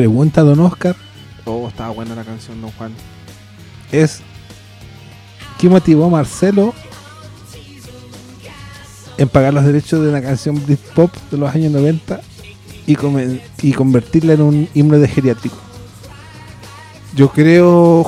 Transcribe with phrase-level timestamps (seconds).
[0.00, 0.94] pregunta, don Oscar,
[1.46, 2.92] Oh, estaba buena la canción, don Juan.
[3.92, 4.20] es
[5.58, 6.74] ¿qué motivó a Marcelo
[9.16, 12.20] en pagar los derechos de una canción Britpop de los años 90
[12.86, 15.56] y, come- y convertirla en un himno de geriátrico?
[17.14, 18.04] Yo creo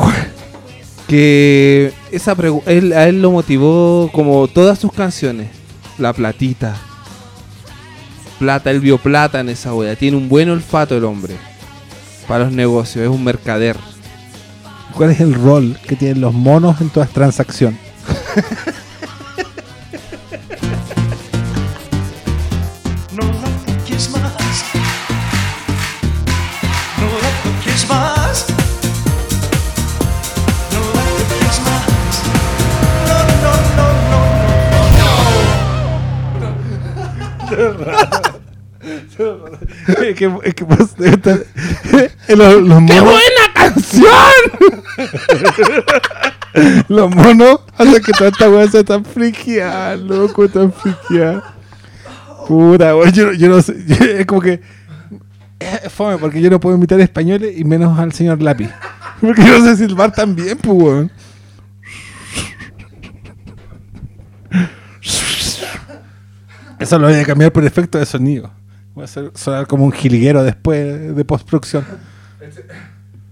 [1.07, 5.49] que esa él, a él lo motivó como todas sus canciones.
[5.97, 6.77] La platita.
[8.39, 9.97] Plata, él vio plata en esa wea.
[9.97, 11.37] Tiene un buen olfato el hombre.
[12.29, 13.77] Para los negocios, es un mercader.
[14.95, 17.79] ¿Cuál es el rol que tienen los monos en toda transacción?
[23.17, 23.41] No la
[23.83, 24.65] toques más.
[26.99, 28.47] No la toques más.
[30.73, 31.87] No la toques más.
[33.09, 34.21] No, no, no, no,
[39.19, 39.99] no.
[40.03, 40.95] es que, es que pues,
[42.37, 43.21] los, los monos,
[43.55, 44.13] canción!
[46.89, 51.55] los monos hacen que toda esta weá sea tan friqueada, loco, tan friqueada.
[52.47, 53.77] Puta, weón, yo, yo no sé,
[54.21, 54.61] es como que
[55.59, 58.71] es fome porque yo no puedo imitar españoles y menos al señor Lápiz.
[59.21, 61.11] Porque yo no sé silbar tan bien, pues, weón.
[66.79, 68.53] Eso lo voy a cambiar por efecto de sonido.
[68.95, 71.85] Voy a hacer sonar como un jilguero después de postproducción.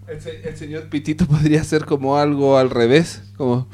[0.09, 3.23] El, se- el señor Pitito podría ser como algo al revés.
[3.37, 3.69] Como.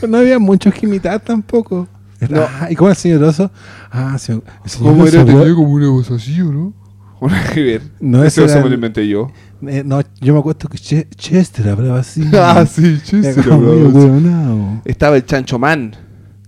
[0.00, 1.88] Pero no había muchos que imitar tampoco.
[2.28, 2.42] No.
[2.42, 3.50] Ah, ¿Y cómo el señor Oso?
[3.90, 5.24] Ah, sí, el señor ¿Cómo era?
[5.24, 6.74] Tenía como una voz así, ¿o no?
[7.20, 7.82] Una que ver.
[8.00, 9.30] No, Ese era me lo inventé yo.
[9.66, 12.22] Eh, no, yo me acuerdo que Che- Chester hablaba así.
[12.34, 14.82] Ah, sí, medio hueonao.
[14.84, 15.94] Estaba el Chancho Man.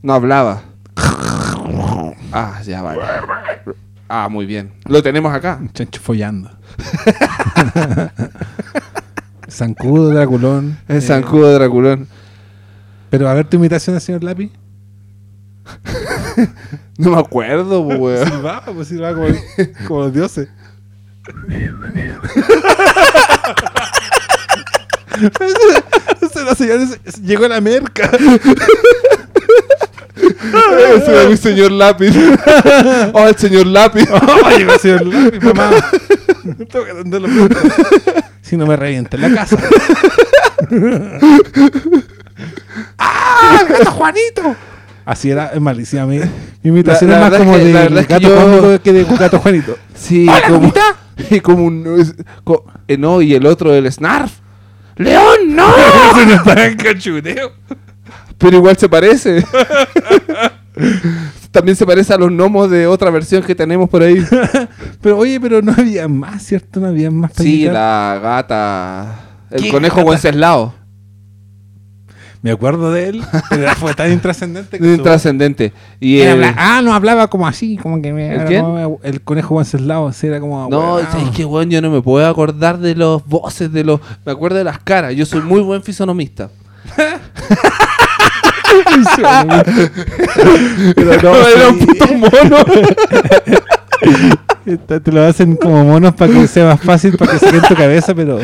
[0.03, 0.63] No hablaba.
[2.35, 3.01] Ah, ya vale.
[4.15, 4.75] Ah, muy bien.
[4.85, 5.57] Lo tenemos acá.
[5.59, 6.51] Un chancho follando.
[9.49, 10.77] Zancudo, Draculón.
[10.87, 12.09] El eh, zancudo de Draculón.
[13.09, 14.51] Pero a ver tu imitación del señor Lápiz.
[16.99, 18.29] No me acuerdo, weón.
[18.29, 19.29] Silbaba, pues silbaba como,
[19.89, 20.47] como los dioses.
[26.45, 28.11] La señora se- llegó a la merca.
[30.97, 32.13] Ese era mi señor lápiz.
[33.15, 34.09] Oh, el señor lápiz.
[34.11, 35.71] Oh, llegó el señor Lápiz, mamá.
[36.71, 37.57] Tengo que atenderlo pronto.
[38.41, 39.57] Si no me revienta en la casa.
[42.99, 43.59] ¡Ah!
[43.63, 44.57] ¡El gato Juanito!
[45.05, 46.25] Así era es malísima mi, mi
[46.63, 49.39] imitación La- la es más como de es que gato yo- Juanito que de gato
[49.41, 49.77] Juanito.
[49.95, 50.73] Sí, ¡Hola, como,
[51.31, 52.15] y como un.
[52.89, 54.33] eh, no, y el otro, el Snarf.
[54.97, 55.67] ¡León, no!
[56.15, 57.53] Se nos está en cachureo.
[58.43, 59.45] Pero igual se parece.
[61.51, 64.25] También se parece a los gnomos de otra versión que tenemos por ahí.
[65.03, 66.81] Pero oye, pero no había más, ¿cierto?
[66.81, 69.21] No había más para Sí, la gata.
[69.51, 70.11] El ¿Qué conejo gata?
[70.11, 70.75] Wenceslao.
[72.41, 74.85] Me acuerdo de él, pero fue tan intrascendente que...
[74.95, 75.73] Intrascendente.
[76.01, 78.29] Y Él el- habla- ah, no, hablaba como así, como que me...
[78.29, 78.65] ¿El era quién?
[78.65, 80.69] como- el conejo Wenceslao, sí, era como...
[80.69, 84.01] No, es que weón, yo no me puedo acordar de los voces, de los.
[84.25, 85.15] Me acuerdo de las caras.
[85.15, 86.51] Yo soy muy buen fisonomista.
[90.95, 92.57] Pero no, era un puto mono.
[94.87, 97.75] Te lo hacen como monos para que sea más fácil, para que se en tu
[97.75, 98.39] cabeza, pero...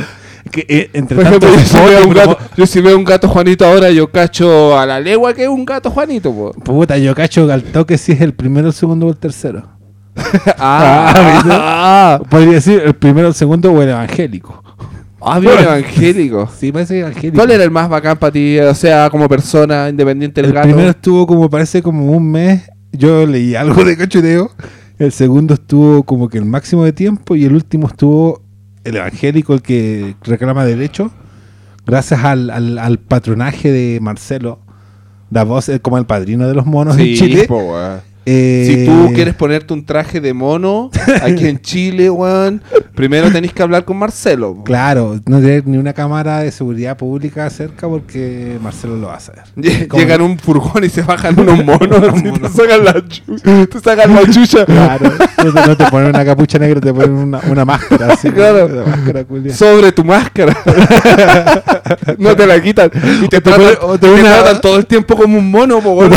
[0.50, 1.46] Que, eh, entre Por tanto...
[1.46, 4.86] yo si, veo un gato, yo si veo un gato Juanito ahora, yo cacho a
[4.86, 6.52] la legua que es un gato Juanito, po.
[6.52, 9.64] Puta, yo cacho al toque si es el primero, el segundo o el tercero.
[10.58, 14.64] ah, Podría decir el primero, el segundo o el evangélico.
[15.20, 16.48] Ah, bien evangélico.
[16.58, 17.36] Sí, parece evangélico.
[17.36, 18.58] ¿Cuál era el más bacán para ti?
[18.60, 20.68] O sea, como persona independiente del El gato.
[20.68, 22.62] primero estuvo como, parece como un mes.
[22.92, 24.50] Yo leí algo de cachureo.
[24.98, 27.36] El segundo estuvo como que el máximo de tiempo.
[27.36, 28.42] Y el último estuvo
[28.84, 31.10] el evangélico, el que reclama derecho.
[31.86, 34.60] Gracias al, al, al patronaje de Marcelo.
[35.30, 37.44] Da voz es como el padrino de los monos Sí, en Chile.
[37.44, 37.74] po.
[38.30, 40.90] Eh, Si tú quieres ponerte un traje de mono
[41.22, 42.60] aquí en Chile, weón,
[42.94, 44.62] primero tenés que hablar con Marcelo.
[44.64, 49.20] Claro, no tener ni una cámara de seguridad pública cerca porque Marcelo lo va a
[49.20, 49.44] saber.
[49.56, 52.52] Llegan un furgón y se bajan unos monos así, te monos.
[52.52, 54.66] sacan la, chu- te sacan la chucha.
[54.66, 55.10] Claro,
[55.44, 58.28] no te, no te ponen una capucha negra, te ponen una, una máscara así.
[58.38, 58.68] Claro.
[58.86, 60.56] Máscara sobre tu máscara.
[62.18, 62.90] no te la quitan.
[63.22, 65.78] Y te, tratan, ponen- o te te una- tratan todo el tiempo como un mono,
[65.78, 66.10] weón.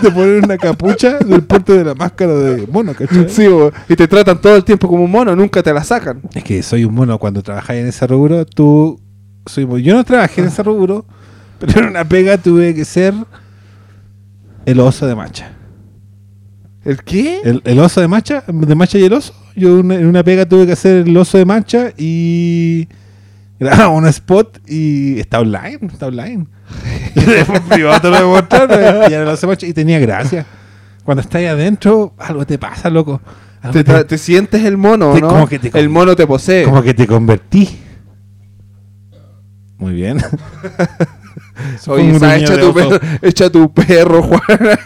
[0.00, 3.26] te ponen una capucha del porte de la máscara de mono, ¿cachai?
[3.28, 3.46] Sí,
[3.88, 6.20] y te tratan todo el tiempo como un mono, nunca te la sacan.
[6.34, 9.00] Es que soy un mono cuando trabajáis en ese rubro, tú...
[9.46, 11.04] Soy, yo no trabajé en ese rubro,
[11.58, 13.12] pero en una pega tuve que ser
[14.66, 15.50] el oso de macha.
[16.84, 17.40] ¿El qué?
[17.44, 19.32] El, el oso de Macha, de Macha y el oso.
[19.54, 22.88] Yo una- en una pega tuve que hacer el oso de Macha y
[23.60, 26.46] grababa un spot y está online, está online.
[27.68, 28.70] Privado te lo voy a mostrar,
[29.08, 30.44] y era el oso de Macha y tenía gracia.
[31.04, 33.20] Cuando estás ahí adentro, algo te pasa, loco.
[33.72, 35.28] Te, te- sientes el mono, Te- ¿no?
[35.28, 36.64] como que te- el mono te posee.
[36.64, 37.68] como que te convertí.
[39.78, 40.18] Muy bien.
[41.78, 42.18] ¿sabes?
[42.18, 44.40] gruñido Echa tu, perro, echa tu perro, Juan.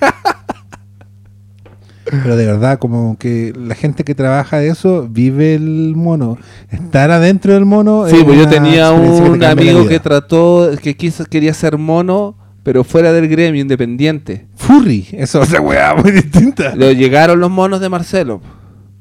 [2.05, 6.39] Pero de verdad, como que la gente que trabaja de eso vive el mono.
[6.71, 8.07] Estar adentro del mono.
[8.09, 12.37] Sí, es pues yo tenía que un amigo que trató, que quiso, quería ser mono,
[12.67, 14.49] pero fuera del gremio, independiente.
[14.57, 16.75] Furry, eso es weá muy distinta.
[16.75, 18.41] Lo llegaron los monos de Marcelo.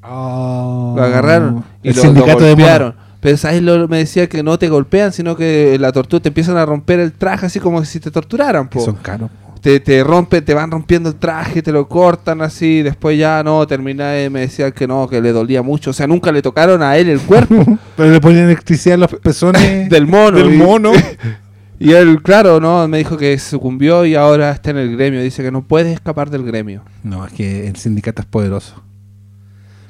[0.04, 0.94] Oh.
[0.96, 2.90] Lo agarraron y el lo, lo sindicato de golpearon.
[2.90, 3.02] mono.
[3.22, 3.64] Pero ¿sabes?
[3.64, 7.00] Lo, me decía que no te golpean, sino que la tortura te empiezan a romper
[7.00, 8.70] el traje así como si te torturaran.
[8.70, 8.82] Po.
[8.82, 9.32] son caros.
[9.62, 13.66] Te, te rompen, te van rompiendo el traje, te lo cortan así, después ya no,
[13.66, 15.90] termina y me decía que no, que le dolía mucho.
[15.90, 17.66] O sea, nunca le tocaron a él el cuerpo
[17.98, 20.38] Pero le ponían electricidad a los pezones del mono.
[20.38, 20.92] del mono.
[21.80, 25.22] Y él, claro, no, me dijo que sucumbió y ahora está en el gremio.
[25.22, 26.84] Dice que no puedes escapar del gremio.
[27.04, 28.82] No, es que el sindicato es poderoso.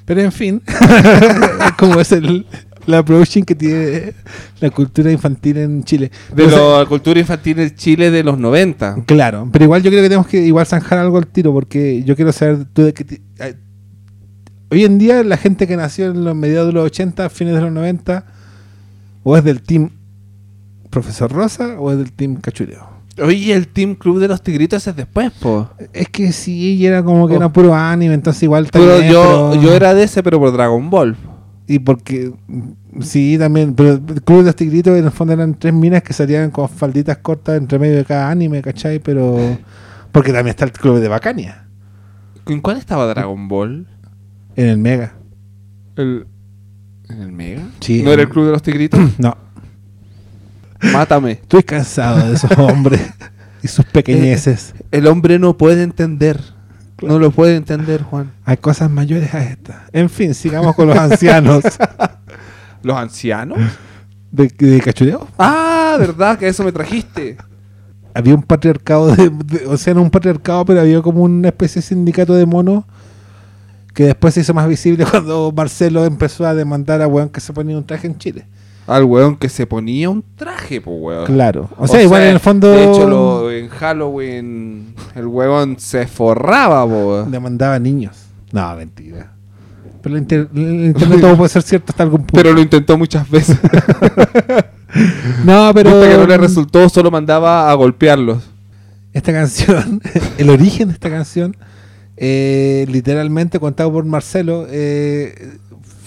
[0.06, 2.46] Pero en fin, es como es el,
[2.88, 4.14] la approaching que tiene
[4.60, 6.12] la cultura infantil en Chile.
[6.36, 9.04] De la cultura infantil en Chile de los 90.
[9.06, 12.16] Claro, pero igual yo creo que tenemos que igual zanjar algo al tiro, porque yo
[12.16, 13.04] quiero saber tú de qué...
[13.04, 13.22] ti-
[14.72, 17.62] Hoy en día la gente que nació en los mediados de los 80, fines de
[17.62, 18.26] los 90,
[19.24, 19.92] o es del team
[20.96, 22.88] Profesor Rosa o es del team Cachureo.
[23.22, 25.70] Oye, el Team Club de los Tigritos es después, po.
[25.92, 27.38] Es que sí, era como que Oh.
[27.38, 30.54] era puro anime, entonces igual está Pero yo, pero- yo era de ese, pero por
[30.54, 31.18] Dragon Ball.
[31.68, 32.32] Y porque...
[33.02, 36.14] Sí, también, pero el Club de los Tigritos en el fondo eran tres minas que
[36.14, 39.00] salían con falditas cortas entre medio de cada anime, ¿cachai?
[39.00, 39.38] Pero...
[40.14, 41.68] Porque también está el Club de Bacania,
[42.48, 43.86] ¿En cuál estaba Dragon Ball?
[44.56, 45.14] en el Mega.
[45.98, 46.28] El,
[47.10, 47.64] ¿En el Mega?
[47.82, 48.02] Sí.
[48.04, 49.00] ¿No era el Club de los Tigritos?
[49.20, 49.36] No,
[50.94, 51.32] Mátame.
[51.32, 53.02] estoy cansado de esos hombres
[53.64, 54.74] y sus pequeñeces.
[54.92, 56.40] El hombre no puede entender.
[57.02, 58.32] No lo puede entender, Juan.
[58.46, 59.76] Hay cosas mayores a estas.
[59.92, 61.64] En fin, sigamos con los ancianos
[62.84, 63.58] ¿Los ancianos?
[64.32, 65.28] de, de cachureo.
[65.38, 67.38] Ah, verdad, que eso me trajiste.
[68.14, 71.82] Había un patriarcado, de, de- o sea, no un patriarcado, pero había como una especie
[71.82, 72.84] de sindicato de monos
[73.94, 77.52] que después se hizo más visible cuando Marcelo empezó a demandar a weón que se
[77.54, 78.46] ponía un traje en Chile.
[78.88, 81.26] Al weón que se ponía un traje, pues weón.
[81.26, 81.70] Claro.
[81.78, 86.86] O sea, igual en el fondo De hecho, lo- en Halloween el huevón se forraba,
[86.86, 87.32] po, weón.
[87.32, 88.16] demandaba niños.
[88.52, 89.32] No, mentira.
[90.04, 92.34] Pero el, inter- el internet todo puede ser cierto hasta algún punto.
[92.36, 93.58] Pero lo intentó muchas veces.
[95.44, 98.44] no, pero Hasta que no le resultó, solo mandaba a golpearlos.
[99.14, 100.02] esta canción,
[100.38, 101.56] el origen de esta canción,
[102.18, 105.58] eh, literalmente contado por Marcelo, eh,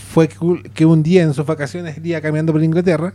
[0.08, 3.14] fue que, un día en sus vacaciones él iba caminando por Inglaterra.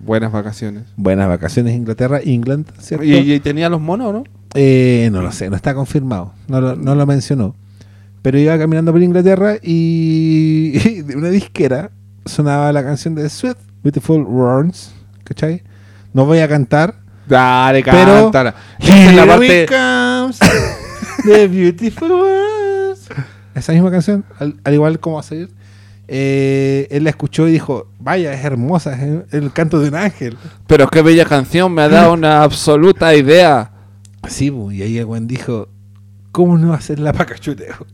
[0.00, 0.84] Buenas vacaciones.
[0.96, 3.04] Buenas vacaciones Inglaterra, England, ¿cierto?
[3.04, 4.24] ¿Y, y tenía los monos, no?
[4.54, 7.54] Eh, no lo sé, no está confirmado, no lo, no lo mencionó.
[8.20, 11.90] Pero iba caminando por Inglaterra y, y de una disquera
[12.26, 14.92] sonaba la canción de Sweet Beautiful Words,
[15.24, 15.62] ¿cachai?
[16.12, 16.96] No voy a cantar,
[17.26, 18.54] Dale, Pero- cántala.
[18.78, 19.66] Es la parte...
[19.66, 20.38] comes
[21.24, 23.08] the beautiful words.
[23.54, 25.50] Esa misma canción, al, al igual como va a salir,
[26.08, 30.36] eh, él la escuchó y dijo, vaya, es hermosa, es el, canto de un ángel.
[30.66, 33.70] Pero qué bella canción, me ha dado una absoluta idea.
[34.28, 35.68] Sí, y ahí el buen dijo,
[36.30, 37.86] ¿cómo no hacer la pacachuteo?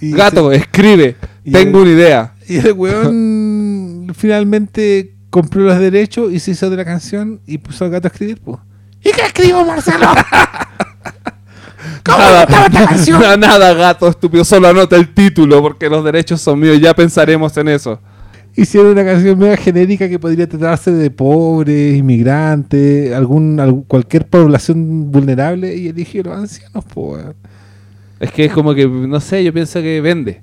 [0.00, 1.16] Y Gato, escribe.
[1.44, 2.34] y Tengo el- una idea.
[2.48, 7.84] Y el weón finalmente compró los derechos y se hizo de la canción y puso
[7.84, 8.58] al gato a escribir, pues.
[9.00, 10.06] ¿Y qué escribo, Marcelo?
[12.04, 13.20] ¿Cómo Nada, esta canción?
[13.20, 14.44] nada, nada, gato estúpido.
[14.44, 16.80] Solo anota el título porque los derechos son míos.
[16.80, 18.00] Ya pensaremos en eso.
[18.54, 25.10] Hicieron una canción mega genérica que podría tratarse de pobres, inmigrantes, algún, algún- cualquier población
[25.10, 27.24] vulnerable y eligieron ancianos, pues.
[28.20, 30.42] Es que es como que, no sé, yo pienso que vende.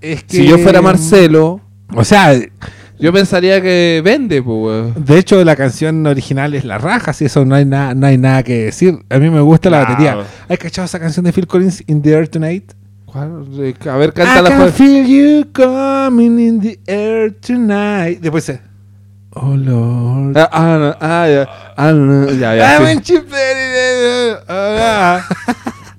[0.00, 1.60] Es que, Si yo fuera Marcelo,
[1.94, 2.32] O sea,
[2.98, 5.04] yo pensaría que vende, pues, weón.
[5.04, 8.18] de hecho la canción original es la raja, si eso no hay, nada no hay
[8.18, 8.98] nada que decir.
[9.10, 10.18] A mí me gusta la batería.
[10.48, 12.72] ¿Has cachado esa canción de Phil Collins, In the Air Tonight?
[13.14, 13.46] ¿Cuál?
[13.88, 14.74] A ver, I cántala can pues.
[14.74, 18.18] feel you coming in the air tonight.
[18.20, 18.60] Después se.
[19.30, 20.36] Oh Lord.
[20.36, 21.48] Ah, ah, ah, ya.
[21.76, 22.92] Ah, no, ya, ya.
[22.92, 23.14] I sí.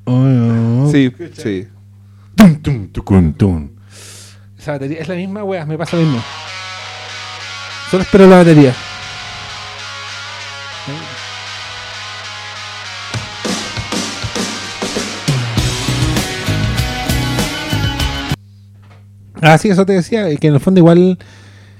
[0.03, 0.89] oh.
[0.91, 1.67] Sí, sí.
[2.35, 3.69] Tum, tum, tucun, tum.
[4.59, 6.21] Esa batería es la misma, weas, me pasa lo mismo.
[7.95, 8.75] Solo espero la batería.
[19.41, 21.17] Ah, sí, eso te decía, que en el fondo igual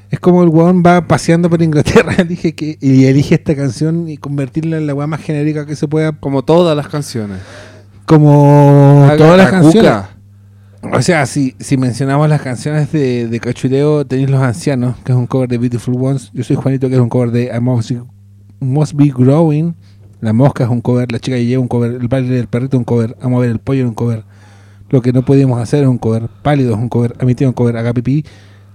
[0.09, 4.15] es como el weón va paseando por Inglaterra elige que, y elige esta canción y
[4.17, 7.39] convertirla en la weá más genérica que se pueda, Como todas las canciones.
[8.05, 9.91] como Haga todas las la canciones.
[9.91, 10.14] cuca.
[10.95, 15.17] O sea, si, si mencionamos las canciones de, de Cachureo, tenéis Los Ancianos, que es
[15.17, 16.31] un cover de Beautiful Ones.
[16.33, 17.91] Yo soy Juanito, que es un cover de I Must,
[18.61, 19.75] Must Be Growing.
[20.21, 22.85] La Mosca es un cover, La Chica Lleva un cover, El baile del perrito un
[22.85, 24.23] cover, A mover el pollo es un cover.
[24.89, 27.49] Lo que no podíamos hacer es un cover, Pálido es un cover, A mi tío
[27.49, 28.25] un cover, Haga pipí,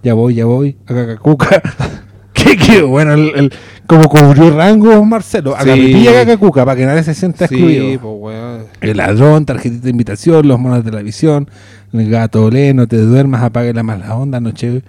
[0.02, 1.62] Ya voy, ya voy, Haga cacuca.
[2.42, 2.82] ¿Qué, qué?
[2.82, 3.52] Bueno, el, el-
[3.86, 7.90] como cubrió rango Marcelo, y Haga cacuca, para que nadie se sienta excluido.
[7.90, 8.62] Sí, pues weón.
[8.80, 11.50] El ladrón, tarjetita de invitación, los monos de la visión,
[11.92, 14.82] el gato olé, no te duermas, apague la mala onda, noche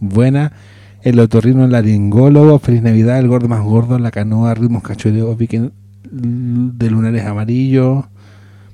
[0.00, 0.52] buena,
[1.02, 5.36] el otorrino laringólogo, feliz navidad, el gordo más gordo, la canoa, ritmos cachureos,
[6.08, 8.04] de lunares amarillos.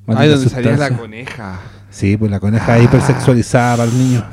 [0.07, 1.61] Ay, maldita donde salía la coneja.
[1.91, 4.25] Sí, pues la coneja hipersexualizada para el niño.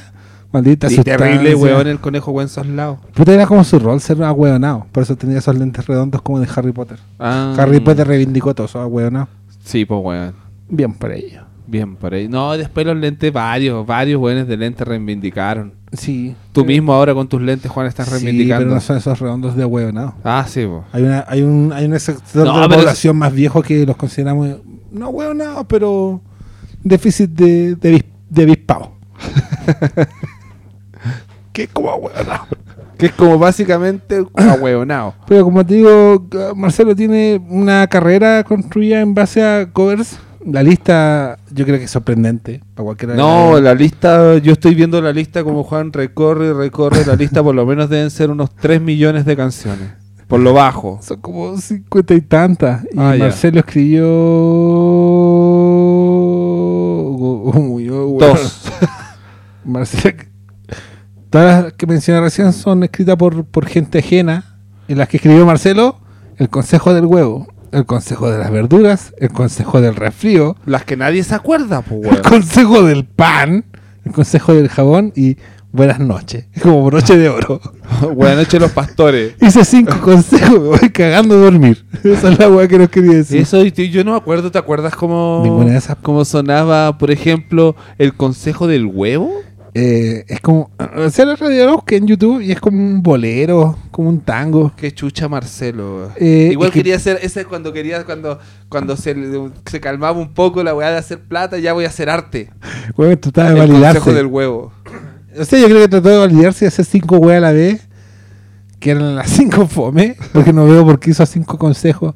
[0.52, 2.98] Maldita Y terrible, weón, el conejo Wenceslao.
[3.14, 4.86] Puta, era como su rol ser ahueonado.
[4.90, 6.98] Por eso tenía esos lentes redondos como de Harry Potter.
[7.18, 7.54] Ah.
[7.56, 9.28] Harry Potter reivindicó todo eso, ahueonado.
[9.64, 10.34] Sí, pues weón.
[10.68, 11.42] Bien por ello.
[11.66, 12.26] Bien, por ahí.
[12.26, 15.72] No, después los lentes, varios, varios weones de lentes reivindicaron.
[15.92, 16.34] Sí.
[16.52, 18.64] Tú mismo ahora con tus lentes, Juan, estás Sí, reivindicando.
[18.64, 20.14] pero no son esos redondos de huevonado.
[20.24, 20.82] Ah, sí, pues.
[20.92, 23.96] Hay una, hay un, hay un sector No, de la población más viejo que los
[23.96, 24.48] consideramos
[24.90, 26.20] no huevonados, pero
[26.82, 28.90] déficit de, de, de avispado.
[31.52, 32.46] que es como huevonado.
[32.98, 35.14] Que es como básicamente ahueonado.
[35.26, 40.18] Pero como te digo, Marcelo tiene una carrera construida en base a covers.
[40.44, 43.14] La lista yo creo que es sorprendente para cualquiera.
[43.14, 47.42] No, la lista, yo estoy viendo la lista como Juan recorre y recorre la lista,
[47.42, 49.90] por lo menos deben ser unos 3 millones de canciones.
[50.28, 50.98] Por lo bajo.
[51.02, 52.84] Son como cincuenta y tantas.
[52.84, 53.24] Y Ah, ya.
[53.24, 54.06] Marcelo escribió.
[58.18, 58.62] Dos.
[59.64, 60.29] Marcelo.
[61.30, 64.56] Todas las que mencioné recién son escritas por, por gente ajena.
[64.88, 65.98] En las que escribió Marcelo:
[66.36, 70.96] El consejo del huevo, el consejo de las verduras, el consejo del resfrío, Las que
[70.96, 72.22] nadie se acuerda, pues, el weón.
[72.22, 73.64] consejo del pan,
[74.04, 75.36] el consejo del jabón y
[75.72, 76.46] buenas noches.
[76.52, 77.60] Es como broche de oro.
[78.14, 79.34] Buenas noches, los pastores.
[79.40, 81.84] Hice cinco consejos, me voy cagando a dormir.
[82.02, 83.40] Esa es la weá que nos quería decir.
[83.40, 85.96] Eso, yo no me acuerdo, ¿te acuerdas cómo, Ninguna de esas.
[86.02, 89.30] cómo sonaba, por ejemplo, el consejo del huevo?
[89.74, 90.70] Eh, es como.
[90.96, 94.72] O sea, la radio busqué en YouTube y es como un bolero, como un tango.
[94.76, 96.10] Qué chucha Marcelo.
[96.16, 99.14] Eh, Igual es que- quería hacer, ese cuando quería, cuando, cuando se,
[99.66, 102.50] se calmaba un poco la weá de hacer plata, ya voy a hacer arte.
[102.96, 104.12] Weón, trataba de el consejo validarse.
[104.14, 104.72] del huevo.
[105.38, 107.86] O sea, yo creo que trató de validarse y hacer cinco weas a la vez.
[108.80, 110.16] Que eran las cinco fome.
[110.32, 112.14] Porque no veo por qué hizo cinco consejos.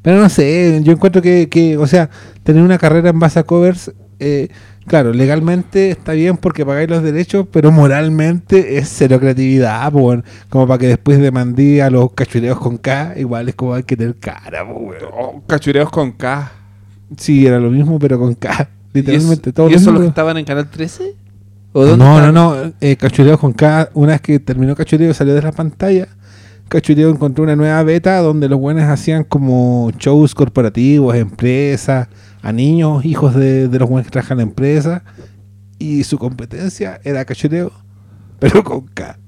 [0.00, 2.08] Pero no sé, yo encuentro que, que o sea,
[2.42, 3.92] tener una carrera en base a covers.
[4.20, 4.48] eh,
[4.86, 10.24] claro, legalmente está bien porque pagáis los derechos, pero moralmente es cero creatividad, weón.
[10.48, 13.96] como para que después demandí a los cachureos con K, igual es como hay que
[13.96, 14.64] tener cara.
[14.64, 16.52] Oh, cachureos con K.
[17.16, 18.68] Sí, era lo mismo, pero con K.
[18.92, 21.14] Literalmente, ¿Y eso, todo ¿y eso los que estaban en Canal 13?
[21.72, 22.34] ¿O No, dónde no, estaban?
[22.34, 22.72] no.
[22.80, 26.06] Eh, Cachureo con K, una vez que terminó Cachureo salió de la pantalla,
[26.68, 32.08] Cachureo encontró una nueva beta donde los buenos hacían como shows corporativos, empresas,
[32.44, 35.02] a niños, hijos de, de los buenos que trabajan en la empresa.
[35.78, 37.72] Y su competencia era Cachureo,
[38.38, 39.18] pero con K.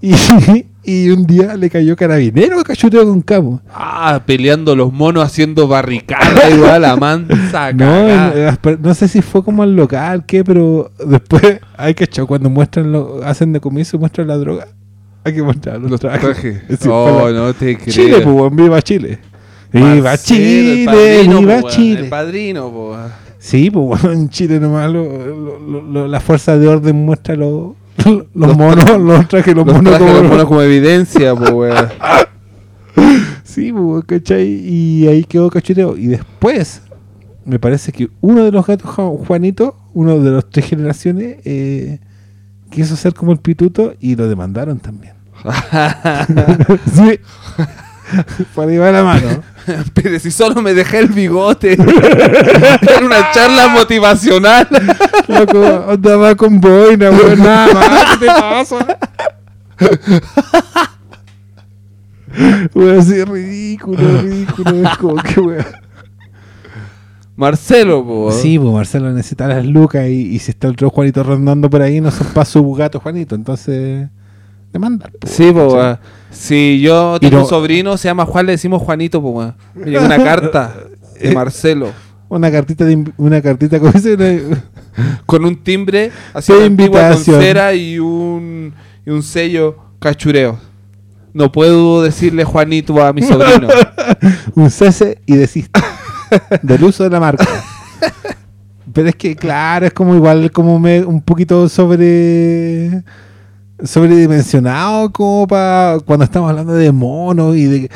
[0.00, 0.12] Y,
[0.84, 3.40] y un día le cayó carabinero a Cachureo con K.
[3.40, 3.60] po.
[3.72, 9.62] Ah, peleando los monos haciendo barricada igual a mansa No, no sé si fue como
[9.62, 14.00] al local, qué, pero después hay que echar cuando muestran lo, hacen de comienzo y
[14.00, 14.66] muestran la droga.
[15.22, 16.20] Hay que mostrar los, los trajes.
[16.20, 16.62] trajes.
[16.78, 17.94] Sí, oh, la- no te creo.
[17.94, 19.20] Chile, pues, viva Chile.
[19.80, 22.00] Viva Chile, padrino, viva po, Chile.
[22.00, 22.96] El padrino, po.
[23.38, 25.04] Sí, pues bueno, en Chile nomás lo-
[25.34, 29.66] lo- lo- lo- la fuerza de orden muestra lo- los, Los monos, los trajes, los,
[29.66, 31.88] Los monos como, los monos como evidencia, po, weón.
[33.44, 34.48] Sí, pues, ¿cachai?
[34.48, 35.96] Y ahí quedó cachureo.
[35.96, 36.82] Y después,
[37.44, 42.00] me parece que uno de los gatos Ju- Juanito, uno de los tres generaciones, eh,
[42.70, 45.14] quiso ser como el pituto y lo demandaron también.
[46.94, 47.20] sí.
[48.54, 49.42] Por ahí va la mano.
[49.94, 51.72] Pero si solo me dejé el bigote.
[52.82, 54.68] Era una charla motivacional.
[55.28, 58.18] Loco, andaba con boina, weón, nada más.
[58.18, 58.98] ¿Qué te pasa?
[62.74, 64.70] Weón, así ridículo, ridículo.
[64.90, 65.64] Es como que weón.
[67.36, 68.30] Marcelo, po.
[68.32, 71.82] Sí, pues Marcelo necesita las lucas y, y si está el otro Juanito rondando por
[71.82, 74.08] ahí, no son para su gato Juanito, entonces
[74.72, 75.10] demandar.
[75.12, 75.98] po, Sí, po.
[76.34, 79.54] Si yo tengo no- un sobrino, se llama Juan, le decimos Juanito, weón.
[79.74, 80.74] Me llegó una carta
[81.20, 81.92] de Eh, Marcelo.
[82.28, 83.92] una cartita de una cartita una-
[85.26, 88.72] Con un timbre así De antigua con cera y un,
[89.06, 90.58] y un sello cachureo.
[91.32, 93.68] No puedo decirle Juanito a mi sobrino.
[94.54, 95.80] un cese y desiste
[96.62, 97.46] del uso de la marca.
[98.92, 103.02] Pero es que, claro, es como igual, como me- un poquito sobre
[103.84, 107.90] sobredimensionado como para cuando estamos hablando de monos y de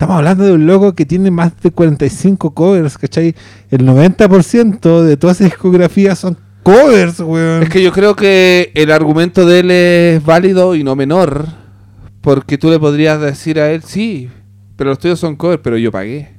[0.00, 3.34] estamos hablando de un loco que tiene más de 45 covers, ¿cachai?
[3.70, 7.62] El 90% de todas esas discografías son covers, weón.
[7.62, 11.46] Es que yo creo que el argumento de él es válido y no menor.
[12.22, 14.30] Porque tú le podrías decir a él, sí,
[14.76, 16.30] pero los tuyos son covers, pero yo pagué.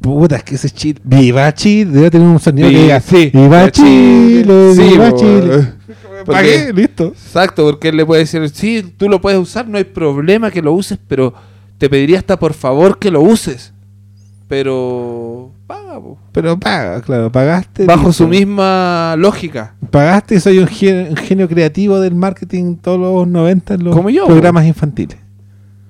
[0.00, 1.00] Puta, es que ese Chile.
[1.04, 3.00] Viva Chile, debe tener un sonido que diga.
[3.00, 5.75] sí, Viva viva Chile, viva Chile.
[6.26, 7.06] Pagué, listo.
[7.06, 10.62] Exacto, porque él le puede decir, sí, tú lo puedes usar, no hay problema que
[10.62, 11.34] lo uses, pero
[11.78, 13.72] te pediría hasta por favor que lo uses.
[14.48, 16.18] Pero paga, po.
[16.32, 17.84] Pero paga, claro, pagaste.
[17.84, 18.24] bajo listo.
[18.24, 19.74] su misma lógica.
[19.90, 23.96] Pagaste y soy un genio, un genio creativo del marketing todos los 90 en los
[23.96, 25.18] Como yo, programas infantiles.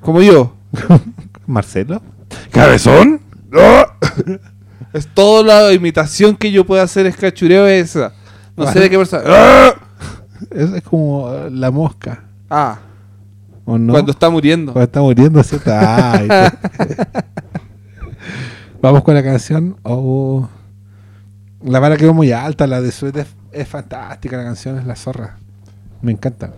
[0.01, 0.55] Como yo.
[1.47, 2.01] Marcelo.
[2.51, 3.21] ¿Cabezón?
[3.51, 3.87] ¡No!
[4.93, 8.15] Es toda la imitación que yo puedo hacer es cachureo esa.
[8.57, 9.25] No sé de qué persona.
[10.51, 12.25] Eso es como eh, la mosca.
[12.51, 12.79] Ah,
[13.65, 13.93] ¿O no?
[13.93, 14.73] cuando está muriendo.
[14.73, 15.71] Cuando está muriendo, ¿cierto?
[15.75, 16.29] Ay,
[18.81, 19.77] Vamos con la canción.
[19.83, 20.49] Oh.
[21.65, 22.67] La vara quedó muy alta.
[22.67, 24.37] La de Suete es, es fantástica.
[24.37, 25.39] La canción es La Zorra.
[26.03, 26.53] Me encanta.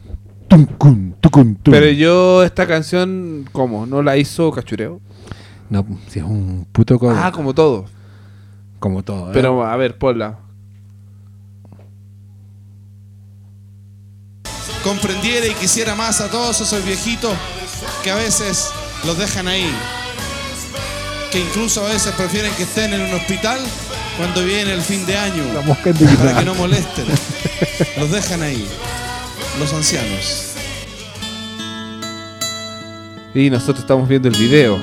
[0.48, 1.14] Tum, tum.
[1.62, 3.86] Pero yo esta canción, ¿cómo?
[3.86, 5.00] ¿No la hizo cachureo?
[5.68, 7.16] No, si es un puto cover.
[7.18, 7.84] Ah, como todo.
[8.78, 9.28] como todo.
[9.28, 9.30] ¿eh?
[9.34, 10.38] Pero a ver, ponla.
[14.82, 17.32] Comprendiera y quisiera más a todos esos viejitos
[18.02, 18.70] que a veces
[19.04, 19.70] los dejan ahí.
[21.30, 23.58] Que incluso a veces prefieren que estén en un hospital
[24.16, 25.44] cuando viene el fin de año.
[26.18, 27.04] Para que no molesten.
[27.98, 28.66] Los dejan ahí.
[29.60, 30.44] Los ancianos.
[33.34, 34.78] Y nosotros estamos viendo el video.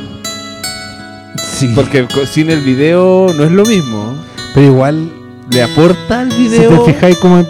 [1.58, 1.72] Sí.
[1.76, 4.16] Porque sin el video no es lo mismo.
[4.54, 5.12] Pero igual,
[5.50, 6.84] Le aporta al si video.
[6.84, 7.46] te fijáis como...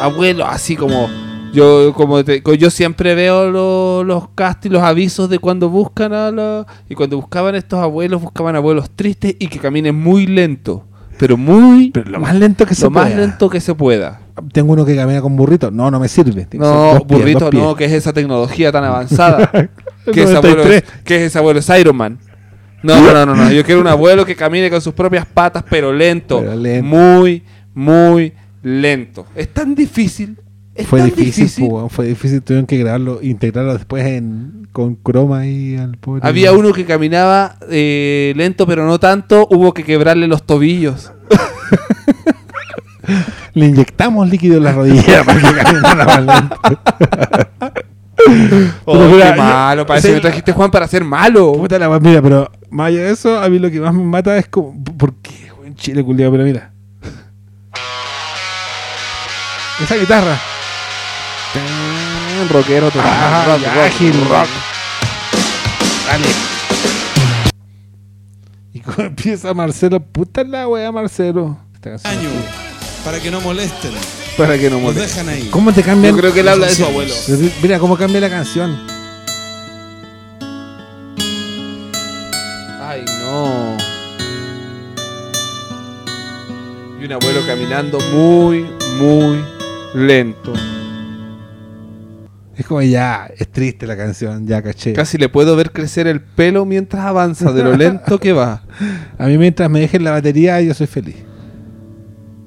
[0.00, 1.08] abuelo, así como
[1.52, 6.12] yo como te- yo siempre veo lo- los cast y los avisos de cuando buscan
[6.12, 10.84] a los y cuando buscaban estos abuelos buscaban abuelos tristes y que caminen muy lento,
[11.18, 13.20] pero muy Pero lo más lento que se lo más pueda.
[13.20, 14.20] lento que se pueda.
[14.52, 15.70] Tengo uno que camina con burrito.
[15.70, 16.44] No, no me sirve.
[16.46, 19.50] Tiene No, pies, burrito, no, que es esa tecnología tan avanzada.
[20.12, 20.36] que, 93.
[20.36, 22.18] abuelo es, que ese abuelo es Iron Man.
[22.84, 25.64] No, no, no, no, no, yo quiero un abuelo que camine con sus propias patas,
[25.68, 26.86] pero lento, Pero lento.
[26.86, 27.42] muy,
[27.74, 28.32] muy
[28.62, 29.26] lento.
[29.34, 30.38] Es tan difícil.
[30.86, 32.40] Fue difícil, po, fue difícil.
[32.42, 36.20] Tuvieron que grabarlo, integrarlo después en, con croma y al pobre.
[36.24, 39.48] Había uno que caminaba eh, lento, pero no tanto.
[39.50, 41.12] Hubo que quebrarle los tobillos.
[43.54, 46.60] Le inyectamos líquido en la rodilla para que caminara más lento.
[48.84, 49.86] Oh, Pero mira, qué malo.
[49.86, 51.52] Parece que trajiste Juan para ser malo.
[51.52, 54.36] Puta la mira, pero más allá de eso, a mí lo que más me mata
[54.36, 54.74] es como.
[54.82, 56.32] ¿Por qué, Chile, culiado?
[56.32, 56.72] Pero mira.
[59.80, 60.36] Esa guitarra.
[62.50, 63.06] Rockero total.
[63.10, 64.12] Ah, rock, rock, ágil.
[64.28, 64.48] rock.
[66.06, 66.28] Dale.
[68.72, 71.58] Y cuando empieza Marcelo, puta la wea, Marcelo.
[72.04, 72.28] Año.
[73.04, 73.92] Para que no molesten.
[74.36, 75.08] Para que no Los moleste.
[75.08, 75.48] dejan ahí.
[75.50, 76.14] ¿Cómo te cambian?
[76.14, 77.14] Yo creo que él Los habla de su abuelo.
[77.62, 78.78] Mira cómo cambia la canción.
[82.80, 83.76] Ay, no.
[87.00, 88.66] Y un abuelo caminando muy,
[88.98, 89.44] muy
[89.94, 90.52] lento.
[92.58, 94.92] Es como ya, es triste la canción, ya caché.
[94.92, 98.62] Casi le puedo ver crecer el pelo mientras avanza de lo lento que va.
[99.18, 101.14] A mí mientras me dejen la batería, yo soy feliz.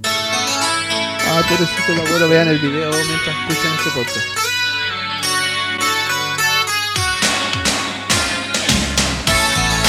[0.03, 4.27] Ah, pobrecito el abuelo, vean el video mientras escuchan este podcast.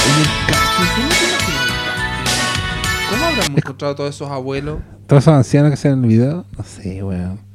[0.07, 3.11] El casting, ¿cómo te imaginas el casting?
[3.11, 4.79] ¿Cómo habrán encontrado todos esos abuelos?
[5.09, 7.52] Todos esos ancianos que salen en el video, no sé, weón.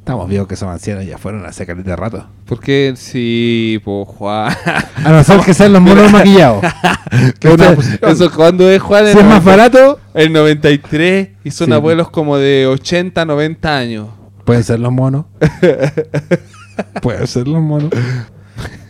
[0.00, 2.26] Estamos viendo que esos ancianos ya fueron hace caleta de rato.
[2.46, 4.52] Porque sí, pues Juan.
[5.04, 6.64] A no ser que sean los monos maquillados.
[7.44, 7.76] Una.
[8.10, 11.72] Eso cuando es Juan si es más barato, el 93 y son Sí.
[11.72, 14.08] abuelos como de 80, 90 años.
[14.44, 15.26] pueden ser los monos.
[17.02, 17.90] pueden ser los monos.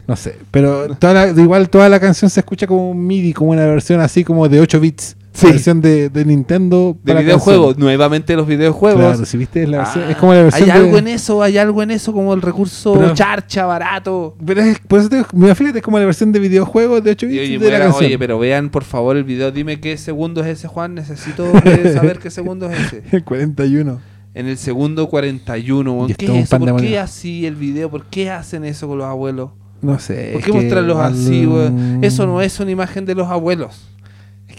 [0.07, 3.51] No sé, pero toda la- igual toda la canción se escucha como un MIDI, como
[3.53, 5.17] una versión así como de 8 bits.
[5.33, 5.47] Sí.
[5.47, 6.97] La versión de, de Nintendo.
[7.05, 9.01] De videojuegos, nuevamente los videojuegos.
[9.01, 11.43] Claro, si viste, la versión- Ah, es como la versión Hay de- algo en eso,
[11.43, 14.37] hay algo en eso como el recurso Pero- charcha, barato.
[14.45, 17.27] Pero es, por eso te, mira, fíjate, es como la versión de videojuegos de 8
[17.27, 18.05] Y, bits oye, de la mira, canción.
[18.07, 20.95] oye, pero vean por favor el video, dime qué segundo es ese, Juan.
[20.97, 23.03] Necesito eh, saber qué segundo es ese.
[23.13, 24.01] El 41.
[24.35, 26.11] En el segundo 41, weón.
[26.11, 26.59] Y ¿qué es eso?
[26.59, 27.89] ¿Por qué así el video?
[27.91, 29.51] ¿Por qué hacen eso con los abuelos?
[29.83, 30.31] No sé.
[30.35, 31.99] ¿Por qué mostrarlos así, weón?
[32.05, 33.87] Eso no es una imagen de los abuelos.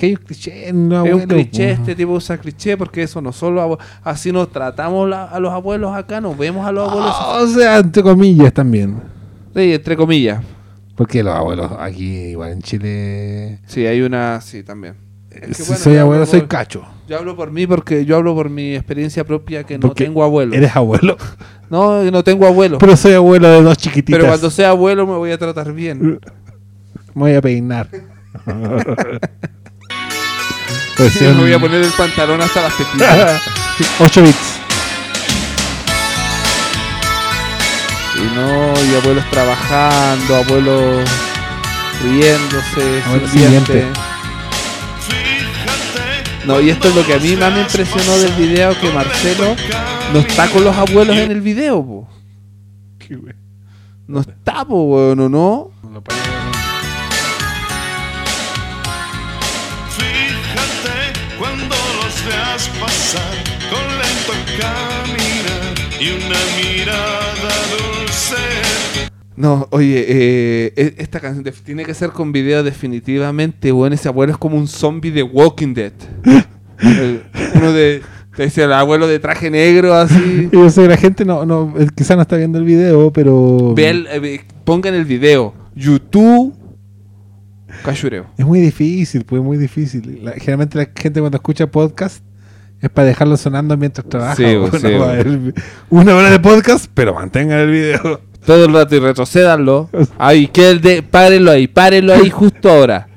[0.01, 3.21] Que hay un cliché en los es un cliché, este tipo usa cliché porque eso
[3.21, 3.85] no abuelos.
[4.03, 7.45] Así nos tratamos la- a los abuelos acá, nos vemos a los abuelos Ah, O
[7.45, 8.95] sea, entre comillas también.
[9.55, 10.41] Sí, entre comillas.
[10.95, 13.59] Porque los abuelos aquí, igual en Chile.
[13.67, 14.95] Sí, hay una, sí, también.
[15.29, 16.83] Es que si soy abuelo, soy cacho.
[17.07, 20.55] Yo hablo por mí porque yo hablo por mi experiencia propia que no tengo abuelos.
[20.57, 21.15] Eres abuelo.
[21.69, 22.79] No, no tengo abuelos.
[22.79, 24.17] Pero soy abuelo de dos chiquititas.
[24.19, 26.19] Pero cuando sea abuelo me voy a tratar bien.
[27.13, 27.87] Me voy a peinar.
[31.09, 33.41] Sí, me voy a poner el pantalón hasta las tetillas.
[33.99, 34.61] 8 bits.
[38.21, 41.09] y no, y abuelos trabajando, abuelos
[42.03, 43.85] riéndose, sirviente.
[46.45, 49.55] No, y esto es lo que a mí más me impresionó del video, que Marcelo
[50.13, 52.07] no está con los abuelos en el video, po.
[54.07, 55.71] No está, po, weón, ¿o no?
[63.69, 68.35] Con lento caminar y una mirada dulce.
[69.35, 73.93] No, oye, eh, e- esta canción tiene que ser con video definitivamente, weón.
[73.93, 75.93] Ese abuelo es como un zombie de Walking Dead.
[76.79, 77.23] El-
[77.55, 78.01] uno de...
[78.35, 80.47] Te dice el abuelo de traje negro, así.
[80.53, 83.73] Yo sé que la gente no, no, eh, quizás no está viendo el video, pero.
[83.75, 85.53] Ve el- eh, pongan el video.
[85.75, 86.55] YouTube.
[87.83, 88.27] Cachureo.
[88.37, 90.23] Es muy difícil, pues muy difícil.
[90.23, 92.23] La- generalmente la gente cuando escucha podcast
[92.81, 94.35] es para dejarlo sonando mientras trabaja.
[94.35, 95.53] Sí, o pues, no sí, va a ver
[95.89, 98.21] una hora de podcast, pero mantengan el video.
[98.45, 99.89] Todo el rato y retrocédanlo.
[100.17, 101.03] Ahí, que el de.
[101.03, 103.07] Párenlo ahí, párenlo ahí justo ahora.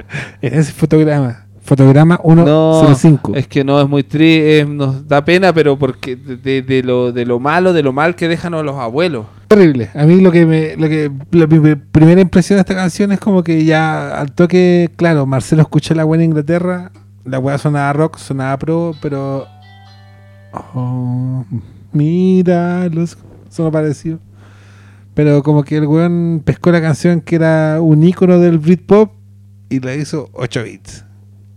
[0.42, 1.46] En ese fotograma.
[1.62, 3.32] Fotograma No, 105.
[3.34, 7.40] es que no es muy triste, nos da pena, pero porque de, lo, de lo
[7.40, 9.24] malo, de lo mal que dejan a los abuelos.
[9.50, 9.88] horrible.
[9.94, 13.18] A mí lo que me, lo que la, mi primera impresión de esta canción es
[13.18, 16.92] como que ya al toque, claro, Marcelo escucha la buena Inglaterra,
[17.24, 19.46] la weá sonaba rock, sonaba pro, pero
[20.74, 21.44] oh,
[21.92, 23.16] mira, los
[23.50, 24.18] sonó parecido.
[25.14, 29.12] Pero como que el weón pescó la canción que era un ícono del Britpop
[29.68, 31.04] y la hizo 8 bits.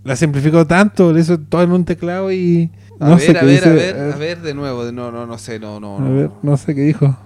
[0.04, 3.40] La simplificó tanto, le hizo todo en un teclado y A no ver, sé a
[3.40, 4.86] qué ver, dice, a ver, eh, a ver de nuevo.
[4.86, 5.98] de- No, no, no sé, no, no.
[5.98, 6.14] a no.
[6.16, 7.18] ver, no sé qué dijo.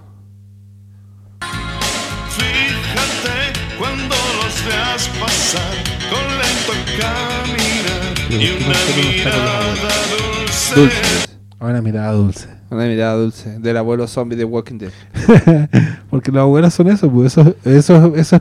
[2.30, 5.74] Fíjate cuando los veas pasar
[6.10, 9.74] con lento caminar y una mirada
[10.10, 10.74] dulce.
[10.74, 11.31] Dulce.
[11.62, 12.48] Ahora mirada dulce.
[12.70, 14.90] Una mirada dulce del abuelo zombie de Walking Dead.
[16.10, 18.40] Porque los abuelos son eso, pues esos, esos, esos,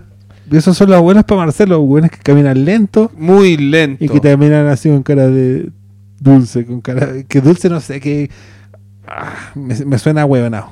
[0.52, 4.04] esos son los abuelos para Marcelo, buenos que caminan lento Muy lento.
[4.04, 5.70] y que caminan así con cara de
[6.20, 8.32] dulce, con cara que dulce no sé, que
[9.08, 10.72] ah, me, me suena huevonao.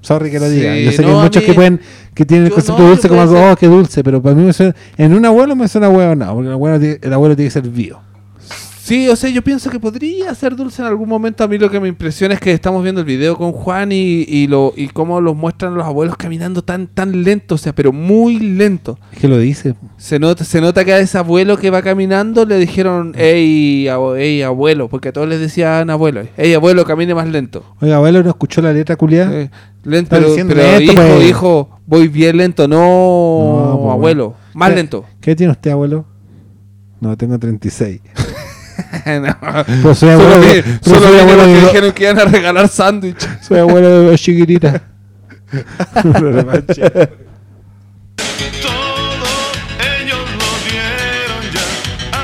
[0.00, 0.78] Sorry que lo Sí, diga.
[0.78, 1.80] Yo sé que hay muchos mí- que pueden
[2.14, 4.54] que tienen el concepto no, dulce como algo, oh, qué dulce, pero para mí me
[4.54, 7.68] suena, en un abuelo me suena huevonao, porque el abuelo, el abuelo tiene que ser
[7.68, 8.00] vivo.
[8.90, 11.44] Sí, o sea, yo pienso que podría ser dulce en algún momento.
[11.44, 14.24] A mí lo que me impresiona es que estamos viendo el video con Juan y,
[14.26, 17.92] y, lo, y cómo los muestran los abuelos caminando tan, tan lento, o sea, pero
[17.92, 18.98] muy lento.
[19.12, 19.76] Es que lo dice.
[19.96, 24.42] Se nota, se nota que a ese abuelo que va caminando le dijeron, hey, hey,
[24.42, 27.62] abuelo, porque a todos les decían abuelo, hey abuelo, camine más lento.
[27.80, 29.32] Oiga, abuelo, ¿no escuchó la letra culiada?
[29.32, 29.50] Eh,
[29.84, 31.28] lento pero, pero lento, hijo, pues.
[31.30, 35.04] hijo, voy bien lento, no, No, pues, abuelo, más ¿Qué- lento.
[35.20, 36.06] ¿Qué tiene usted, abuelo?
[37.00, 38.00] No, tengo 36.
[39.06, 39.36] No.
[39.82, 41.92] Pues soy abuelo, Solo, de- vi- pero solo soy vine abuelo porque de, do- dijeron
[41.92, 43.28] que iban a regalar sándwich.
[43.42, 44.80] soy abuelo de dos chiquititas.
[48.62, 49.36] Todo
[49.80, 51.66] ellos lo dieron ya,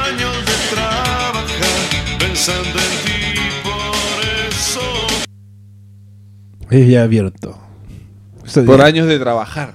[0.06, 3.20] años de trabajar, pensando en ti,
[3.62, 4.80] por eso.
[6.70, 7.32] Ellos ya vieron.
[8.44, 9.72] Eso Por años de trabajar.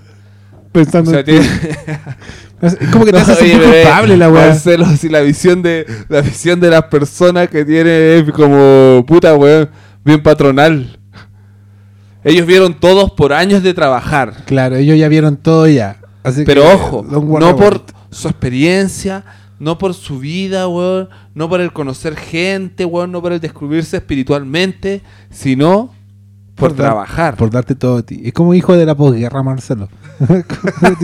[0.71, 2.50] Pensando O sea, en tiene- Es
[2.91, 4.47] como que te No, hace sentir culpable la weá.
[4.47, 9.36] Marcelo, si la visión de la visión de las personas que tiene es como puta
[9.36, 9.69] weón,
[10.04, 11.00] bien patronal.
[12.24, 14.43] Ellos vieron todos por años de trabajar.
[14.45, 15.97] Claro, ellos ya vieron todo ya.
[16.24, 19.24] Así Pero que, ojo, worry no por su experiencia,
[19.58, 23.97] no por su vida, weón, no por el conocer gente, weón, no por el descubrirse
[23.97, 25.91] espiritualmente, sino
[26.69, 27.36] por, trabajar.
[27.36, 28.21] Por darte todo a ti.
[28.24, 29.89] Es como hijo de la posguerra, Marcelo.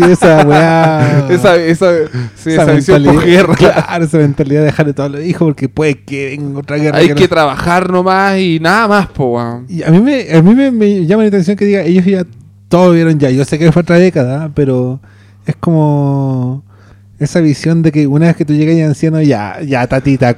[0.09, 1.27] Esa weá.
[1.29, 1.91] esa, esa,
[2.35, 3.55] sí, esa, visión mentalidad- posguerra.
[3.55, 6.97] Claro, esa mentalidad de dejarle todo a los hijos porque puede que venga otra guerra.
[6.99, 9.65] Hay que que no- trabajar nomás y nada más, po, weón.
[9.69, 12.25] Y a mí, me, a mí me, me llama la atención que diga, ellos ya
[12.69, 13.29] todo vieron ya.
[13.29, 14.99] Yo sé que fue otra década, pero
[15.45, 16.63] es como
[17.19, 20.35] esa visión de que una vez que tú llegas ya anciano, ya, ya, tatita,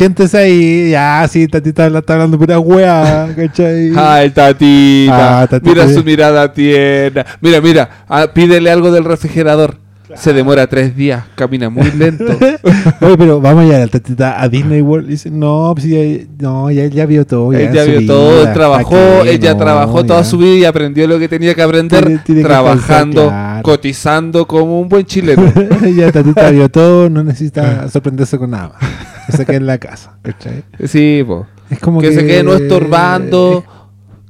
[0.00, 3.92] siéntese ahí, ya, sí, tatita la está hablando pura wea, ¿cachai?
[3.94, 5.42] Ay, tatita.
[5.42, 5.70] Ah, tatita.
[5.70, 7.26] Mira su mirada tierna.
[7.42, 9.76] Mira, mira, ah, pídele algo del refrigerador.
[10.14, 12.24] Se demora tres días, camina muy lento.
[13.02, 15.06] Oye, pero vamos ya, tatita a Disney World.
[15.06, 15.98] Dice, no, pues ya,
[16.38, 17.52] no, ya, ya vio todo.
[17.52, 19.32] Ya ella vio todo, vida, trabajó, ¿pa' qué?
[19.34, 20.24] ella No, trabajó toda ya.
[20.24, 23.62] su vida y aprendió lo que tenía que aprender Tiene- tiene que trabajando, pensar, claro.
[23.62, 25.44] cotizando como un buen chileno.
[25.96, 29.09] ya tatita vio todo, no necesita sorprenderse con nada más.
[29.30, 30.64] Que se quede en la casa, ¿cachai?
[30.86, 31.46] sí, po.
[31.70, 33.64] Es como que, se quede no estorbando.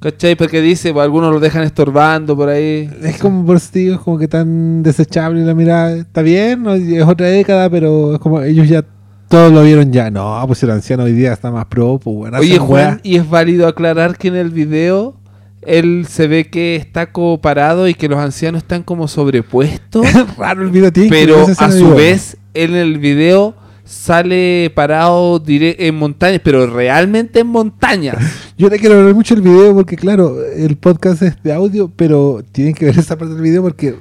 [0.00, 0.34] ¿Cachai?
[0.34, 2.90] Porque dice, pues, algunos lo dejan estorbando por ahí.
[3.02, 5.94] Es como por eso digo, es como que tan desechable la mirada.
[5.96, 8.82] Está bien, es otra década, pero es como ellos ya
[9.28, 10.10] todos lo vieron ya.
[10.10, 12.38] No, pues el anciano hoy día está más pro, pues bueno.
[12.38, 15.16] Oye, Juan, y es válido aclarar que en el video
[15.62, 20.06] él se ve que está como parado y que los ancianos están como sobrepuestos.
[20.06, 23.54] Es raro el video, tío, pero a su vez, él en el video
[23.90, 28.16] sale parado en montañas, pero realmente en montañas.
[28.57, 32.44] Yo te quiero ver mucho el video porque, claro, el podcast es de audio, pero
[32.53, 33.96] tienen que ver esa parte del video porque.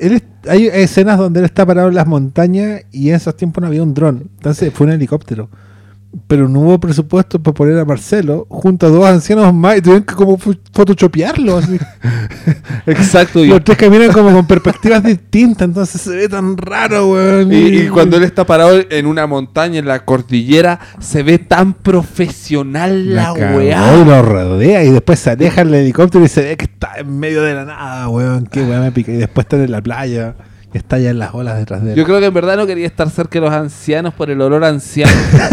[0.00, 3.68] él hay escenas donde él está parado en las montañas y en esos tiempos no
[3.68, 4.28] había un dron.
[4.38, 5.48] Entonces fue un helicóptero.
[6.26, 10.04] Pero no hubo presupuesto para poner a Marcelo junto a dos ancianos más y tuvieron
[10.04, 11.56] que como photoshopearlo.
[11.56, 11.78] así.
[12.86, 13.42] Exacto.
[13.44, 17.52] Los tres caminan como con perspectivas distintas, entonces se ve tan raro, weón.
[17.52, 21.72] y- y cuando él está parado en una montaña, en la cordillera, se ve tan
[21.74, 23.96] profesional la, weá.
[24.00, 27.18] y lo rodea y después se aleja el helicóptero y se ve que está en
[27.18, 28.46] medio de la nada, weón.
[28.46, 29.12] Qué weón me pica.
[29.12, 30.34] Y después está en la playa
[30.74, 31.96] en las olas detrás de él.
[31.96, 34.64] Yo creo que en verdad no quería estar cerca de los ancianos por el olor
[34.64, 35.12] anciano.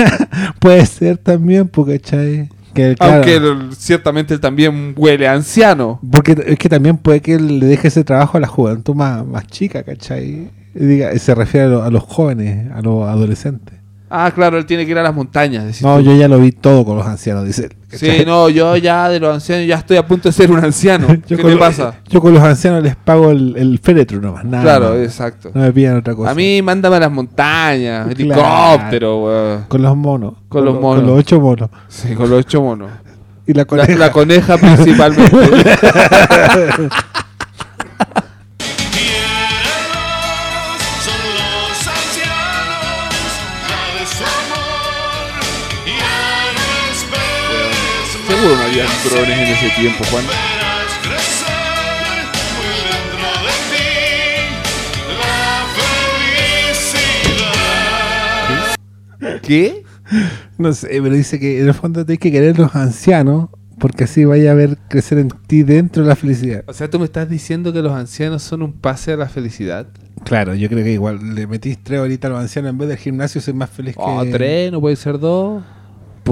[0.60, 2.49] Puede ser también, porque, ¿cachai?
[2.73, 5.99] Que, claro, Aunque ciertamente él también huele a anciano.
[6.12, 9.25] Porque es que también puede que él le deje ese trabajo a la juventud más,
[9.25, 10.49] más chica, ¿cachai?
[10.75, 13.78] Diga, se refiere a, lo- a los jóvenes, a los adolescentes.
[14.12, 15.65] Ah, claro, él tiene que ir a las montañas.
[15.65, 16.04] decís No, tú.
[16.04, 17.76] yo ya lo vi todo con los ancianos, dice él.
[17.91, 21.08] Sí, no, yo ya de los ancianos ya estoy a punto de ser un anciano.
[21.28, 21.95] Yo ¿Qué lo- pasa?
[22.08, 25.00] Yo con los ancianos les pago el, el féretro nomás, nada Claro, más.
[25.00, 25.52] exacto.
[25.54, 26.32] No me piden otra cosa.
[26.32, 28.72] A mí mándame a las montañas, Claro.
[28.76, 29.63] helicóptero, weón.
[29.67, 30.34] Con los monos.
[30.50, 31.04] Con los lo- monos.
[31.04, 31.69] Con los ocho monos.
[31.88, 32.89] Sí, con los ocho monos.
[33.48, 33.95] Y la La, coneja.
[33.98, 35.32] la coneja principalmente.
[48.39, 50.23] Seguro no había drones en ese tiempo, Juan.
[59.41, 59.84] ¿Qué?
[60.58, 64.25] No sé, pero dice que en el fondo tienes que querer los ancianos porque así
[64.25, 66.63] vaya a ver crecer en ti dentro la felicidad.
[66.67, 69.88] O sea, tú me estás diciendo que los ancianos son un pase a la felicidad.
[70.25, 72.97] Claro, yo creo que igual le metís tres horitas a los ancianos en vez del
[72.97, 74.32] gimnasio, soy más feliz Oh, que...
[74.32, 75.63] tres, no puede ser dos.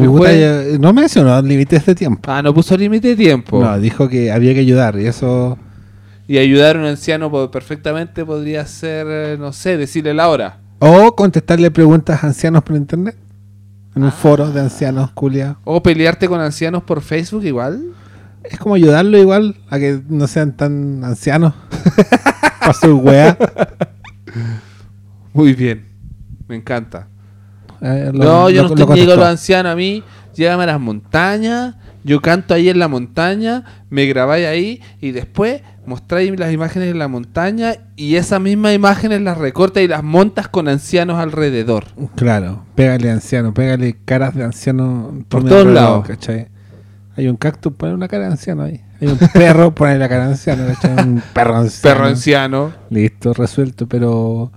[0.06, 2.30] Puta, ya- no mencionó límites de tiempo.
[2.32, 3.62] Ah, no puso límite de tiempo.
[3.64, 5.58] No, dijo que había que ayudar y eso...
[6.28, 10.60] Y ayudar a un anciano perfectamente podría ser, eh, no sé, decirle la hora.
[10.80, 13.16] O contestarle preguntas a ancianos por internet.
[13.96, 14.08] En Ah.
[14.08, 15.58] un foro de ancianos, culia.
[15.64, 17.82] O pelearte con ancianos por Facebook igual.
[18.44, 21.54] Es como ayudarlo igual a que no sean tan ancianos.
[22.60, 23.38] Para su wea.
[25.34, 25.86] Muy bien.
[26.48, 27.08] Me encanta.
[27.82, 30.04] Eh, lo- no, yo lo- no estoy llego a los ancianos a mí.
[30.36, 31.76] Llévame a las montañas.
[32.04, 33.64] Yo canto ahí en la montaña.
[33.90, 34.82] Me grabáis ahí.
[35.02, 37.74] Y después mostráis las imágenes en la montaña.
[37.96, 41.86] Y esas mismas imágenes las recortas y las montas con ancianos alrededor.
[42.16, 46.08] Claro, pégale anciano, pégale caras de anciano Por todos lados.
[46.08, 46.48] ¿cachai?
[47.18, 48.80] Hay un cactus, pone una cara de anciano ahí.
[49.02, 50.94] Hay un perro, pone la cara de anciano, ¿cachai?
[51.04, 51.96] Un perro anciano.
[51.98, 52.74] Perro anciano.
[52.92, 54.52] Listo, resuelto, pero.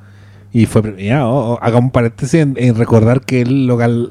[0.52, 1.30] Y fue premiado.
[1.30, 4.10] O- Haga un paréntesis en, en recordar que él local.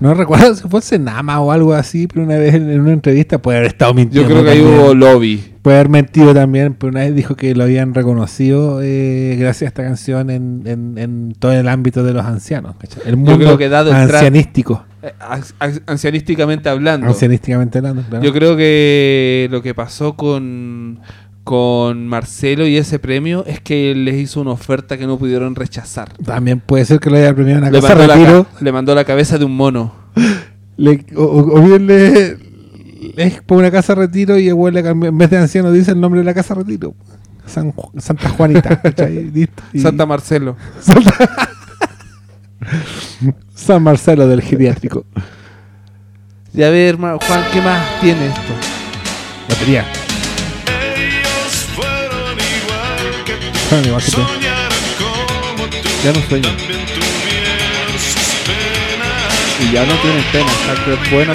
[0.00, 3.58] No recuerdo si fue Senama o algo así, pero una vez en, una entrevista puede
[3.58, 4.28] haber estado Yo mintiendo.
[4.30, 5.42] creo que ahí hubo lobby.
[5.62, 9.68] Puede haber mentido también, pero una vez dijo que lo habían reconocido eh, gracias a
[9.68, 12.76] esta canción en, en, en todo el ámbito de los ancianos.
[12.78, 13.02] ¿cachai?
[13.06, 14.84] El mundo creo que dado ancianístico.
[15.02, 17.06] Eh, an- an- Ancianísticamente hablando.
[17.08, 18.24] Ancianísticamente hablando, claro.
[18.24, 21.00] Yo creo que lo que pasó con,
[21.48, 26.12] con Marcelo y ese premio es que les hizo una oferta que no pudieron rechazar.
[26.22, 28.46] También puede ser que lo haya premiado en la Le casa mandó, la, retiro.
[28.60, 29.94] le mandó la cabeza de un mono.
[30.76, 32.36] le- o, bien le,
[33.16, 35.72] es por una casa de retiro y el weón le cambia- en vez de anciano
[35.72, 36.94] dice el nombre de la casa de retiro.
[37.46, 38.78] San Santa Juanita.
[38.82, 39.30] ¿cachai?
[39.30, 39.62] Listo.
[39.72, 40.54] Y- Santa Marcelo.
[43.54, 45.06] San Marcelo del geriátrico.
[46.52, 47.18] Y a ver, Juan,
[47.54, 48.52] ¿qué más tiene esto?
[49.48, 49.86] Batería.
[56.02, 56.48] Ya no sueño.
[59.60, 60.92] Y ya no tienen pena, exacto.
[60.92, 61.34] Es bueno.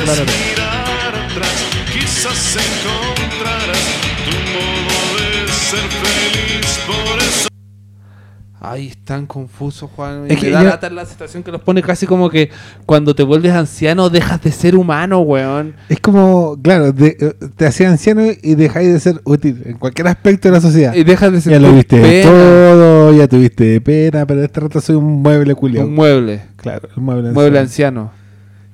[8.65, 10.23] Ay, es tan confuso, Juan.
[10.27, 12.49] Es Es que me da yo- lata la situación que los pone casi como que
[12.85, 15.75] cuando te vuelves anciano dejas de ser humano, weón.
[15.89, 20.07] Es como, claro, de- eh, te hacía anciano y dejáis de ser útil en cualquier
[20.07, 20.93] aspecto de la sociedad.
[20.95, 22.29] Y dejas de ser Ya lo viste pena.
[22.31, 25.85] todo, ya tuviste pena, pero este rato soy un mueble culiao.
[25.85, 26.41] Un mueble.
[26.55, 28.11] Claro, un mueble, Mueble anciano.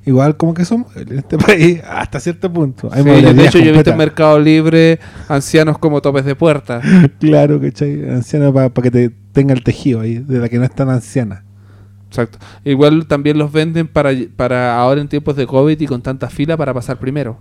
[0.05, 2.89] Igual como que muebles en este país hasta cierto punto.
[2.91, 6.81] Hay Sí, de hecho, yo he visto en Mercado Libre ancianos como topes de puerta.
[7.19, 8.09] Claro, ¿cachai?
[8.09, 11.43] Anciano para que te tenga el tejido ahí, de la que no es tan anciana.
[12.07, 12.39] Exacto.
[12.63, 16.57] Igual también los venden para, para ahora en tiempos de COVID y con tanta fila
[16.57, 17.39] para pasar primero.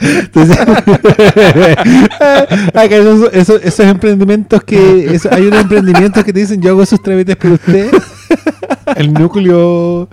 [0.00, 0.58] Entonces,
[2.90, 5.14] esos, esos- esos emprendimientos que.
[5.14, 7.90] eso- hay unos emprendimientos que te dicen: Yo hago esos trámites por usted.
[8.96, 10.08] El núcleo.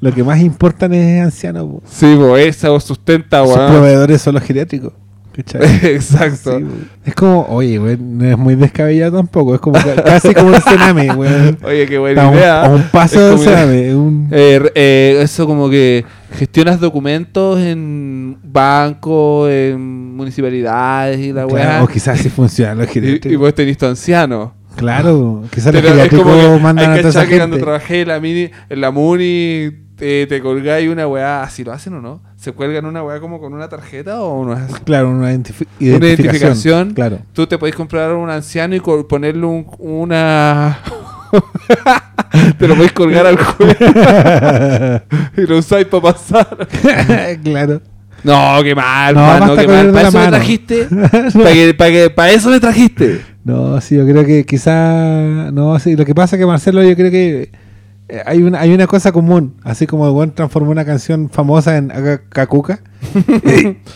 [0.00, 1.66] Lo que más importan es anciano.
[1.66, 1.82] po.
[1.90, 3.72] Sí, bo, eso sustenta, Sus weón.
[3.72, 4.92] proveedores son los geriátricos.
[5.82, 6.58] Exacto.
[6.58, 6.64] Sí,
[7.04, 9.54] es como, oye, güey, no es muy descabellado tampoco.
[9.54, 11.30] Es como ca- casi como un cename, güey.
[11.62, 12.64] Oye, qué buena un, idea.
[12.64, 13.94] a un paso Es cename.
[13.94, 16.04] un- Eh, eh, eso como que
[16.38, 21.84] gestionas documentos en bancos, en municipalidades y la claro, weá.
[21.84, 23.32] o quizás sí funcionan los y, geriátricos.
[23.32, 24.54] y vos tenés tu anciano.
[24.76, 27.64] Claro, quizás Pero es como que mandan a toda esa que cuando gente.
[27.64, 31.94] trabajé en la, mini, en la Muni, te, te colgáis una weá, así lo hacen
[31.94, 32.22] o no?
[32.36, 34.74] ¿Se cuelgan una weá como con una tarjeta o no es así?
[34.84, 36.10] Claro, una identifi- Una identificación.
[36.10, 36.94] identificación.
[36.94, 37.18] Claro.
[37.32, 40.78] Tú te podés comprar un anciano y ponerle un- una...
[42.58, 43.74] te lo podés colgar al cuello
[45.36, 46.68] y lo usáis para pasar.
[47.42, 47.80] claro.
[48.24, 49.92] No, qué mal, No, mano, qué mal.
[49.92, 50.84] ¿Para eso me trajiste?
[50.86, 53.20] ¿Para, que, para, que, ¿Para eso me trajiste?
[53.46, 55.50] No, sí, yo creo que quizá.
[55.52, 57.52] No, sí, lo que pasa es que Marcelo, yo creo que.
[58.08, 61.76] eh, Hay una, hay una cosa común, así como el buen transformó una canción famosa
[61.76, 61.92] en
[62.28, 62.80] Cacuca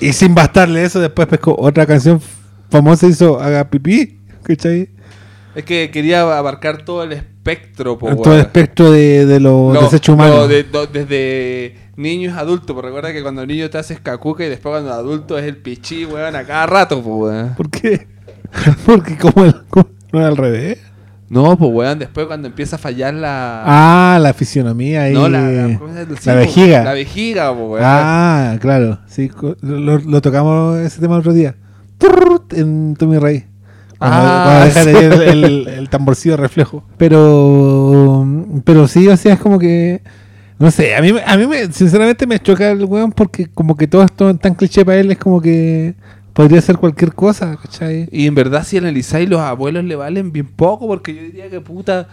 [0.01, 2.21] y, y sin bastarle eso, después pescó otra canción
[2.71, 4.89] famosa y hizo Haga Pipí, ¿cachai?
[5.57, 9.83] Es que quería abarcar todo el espectro, po, todo el espectro de, de los No,
[9.83, 10.37] desechos humanos.
[10.37, 14.45] no, de- no, desde niños a adultos, porque recuerda que cuando niño te haces cacuca
[14.45, 17.55] y después cuando adulto es el pichí, weón, a cada rato, pues, weón.
[17.57, 18.07] ¿Por qué?
[18.87, 19.55] Porque como, el,
[20.13, 20.79] no era al revés.
[21.29, 23.63] No, pues, weón, después cuando empieza a fallar la...
[23.65, 25.15] Ah, la fisionomía ahí.
[25.15, 25.93] no, la, la, ¿cómo
[26.25, 26.83] la vejiga.
[26.83, 27.85] La vejiga, pues, weón.
[27.85, 28.99] Ah, claro.
[29.07, 31.55] Sí, lo, lo tocamos ese tema el otro día.
[32.53, 33.47] En Tommy Rey.
[34.01, 34.91] Ah, dejan sí.
[34.91, 36.85] el, el- el tamborcillo reflejo.
[36.97, 38.27] Pero,
[38.65, 40.03] pero sí, o sea, es como que.
[40.59, 43.87] No sé, a mí, a mí me, sinceramente me choca el weón porque como que
[43.87, 45.95] todo esto tan cliché para él es como que
[46.41, 48.09] podría ser cualquier cosa, ¿cachai?
[48.11, 51.61] Y en verdad, si analizáis, los abuelos le valen bien poco, porque yo diría que
[51.61, 52.09] puta,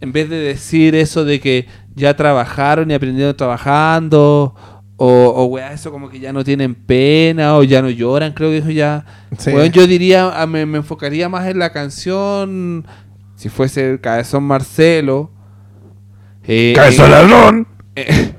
[0.00, 4.54] en vez de decir eso de que ya trabajaron y aprendieron trabajando,
[4.96, 8.50] o, o weá, eso como que ya no tienen pena, o ya no lloran, creo
[8.50, 9.04] que eso ya.
[9.38, 9.50] Sí.
[9.50, 12.86] Weón, yo diría, a- me, me enfocaría más en la canción,
[13.34, 15.32] si fuese el Cabezón Marcelo.
[16.46, 17.66] eh, en- ladrón!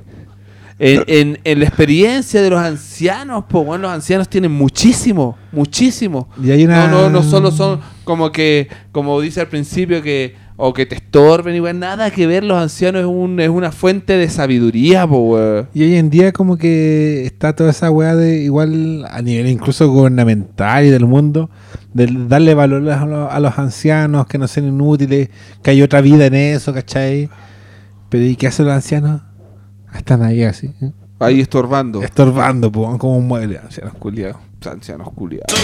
[0.77, 6.27] en, en- en la experiencia de los ancianos, pues bueno, los ancianos tienen muchísimo, muchísimo.
[6.43, 10.35] Y hay una- No, no, no solo son como que, como dice al principio, que
[10.57, 14.13] o que te estorben, igual nada que ver, los ancianos es, un, es una fuente
[14.17, 15.65] de sabiduría, pues.
[15.73, 19.89] Y hoy en día como que está toda esa weá de igual a nivel incluso
[19.89, 21.49] gubernamental y del mundo,
[21.93, 25.29] de darle valor a los, a los ancianos, que no sean inútiles,
[25.61, 27.29] que hay otra vida en eso, ¿cachai?
[28.09, 29.21] Pero ¿y qué hacen los ancianos?
[29.95, 30.91] Están ahí así, ¿eh?
[31.19, 32.03] Ahí estorbando.
[32.03, 34.37] estorbando, po, como un mueble, ancianos culiados.
[34.69, 35.47] ancianos culiados.
[35.47, 35.61] Te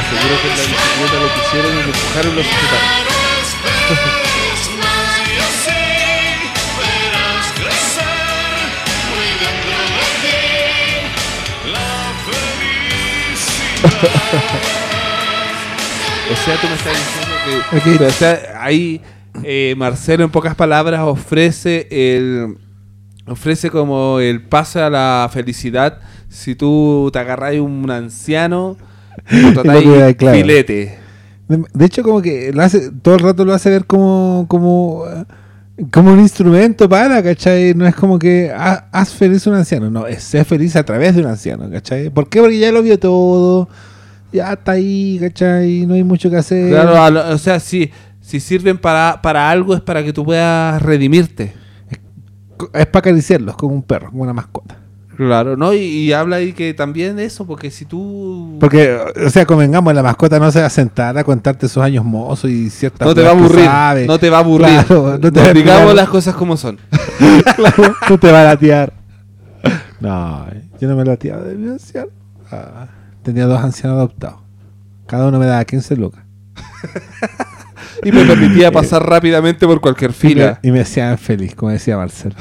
[0.00, 3.10] aseguro que en la bicicleta lo pusieron y lo empujaron y lo sujetaron.
[16.30, 17.76] O sea, tú me estás diciendo que.
[17.76, 18.00] Ok.
[18.08, 19.00] O sea, ahí
[19.44, 22.56] eh, Marcelo, en pocas palabras, ofrece el.
[23.26, 28.76] Ofrece como el pase a la felicidad si tú te agarras un anciano
[29.30, 30.36] y tratáis claro.
[30.36, 30.98] filete.
[31.48, 35.04] De, de hecho, como que lo hace, todo el rato lo hace ver como, como,
[35.92, 37.74] como un instrumento para, ¿cachai?
[37.74, 40.82] No es como que ha- haz feliz a un anciano, no, es ser feliz a
[40.84, 42.10] través de un anciano, ¿cachai?
[42.10, 42.40] ¿Por qué?
[42.40, 43.68] Porque ya lo vio todo,
[44.32, 45.86] ya está ahí, ¿cachai?
[45.86, 46.70] No hay mucho que hacer.
[46.70, 47.90] Claro, lo- o sea, si,
[48.30, 51.52] si sirven para, para algo es para que tú puedas redimirte.
[52.72, 54.78] Es para acariciarlos, como un perro, como una mascota.
[55.16, 55.74] Claro, ¿no?
[55.74, 58.56] Y, y habla ahí que también eso, porque si tú...
[58.60, 62.04] Porque, o sea, convengamos, la mascota no se va a sentar a contarte sus años
[62.04, 64.06] mozos y ciertas no te va a aburrir, sabe.
[64.06, 64.68] no te va a aburrir.
[64.68, 66.78] Claro, no te va a Digamos las cosas como son.
[67.56, 68.92] Claro, no te va a latear.
[69.98, 70.46] No,
[70.80, 72.10] yo no me lateaba de mi anciano.
[72.52, 72.86] Ah,
[73.24, 74.38] tenía dos ancianos adoptados.
[75.06, 76.22] Cada uno me daba 15 lucas.
[78.04, 80.58] Y me permitía pasar rápidamente por cualquier Y me, fila.
[80.62, 82.34] y me hacían feliz, como decía Marcelo.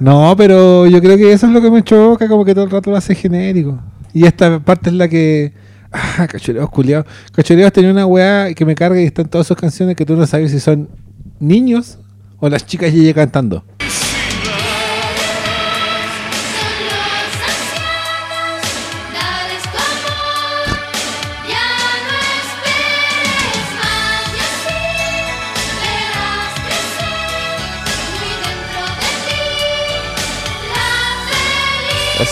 [0.00, 2.70] No, pero yo creo que eso es lo que me choca, como que todo el
[2.70, 3.78] rato lo hace genérico.
[4.12, 5.52] Y esta parte es la que.
[5.92, 7.06] Ah, cachureos culiados.
[7.32, 10.26] Cachureos tenía una weá que me carga y están todas sus canciones que tú no
[10.26, 10.88] sabes si son
[11.40, 11.98] niños
[12.38, 13.64] o las chicas Yeye cantando.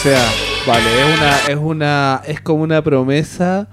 [0.03, 0.25] Sea,
[0.67, 3.69] vale, es una, es una, es como una promesa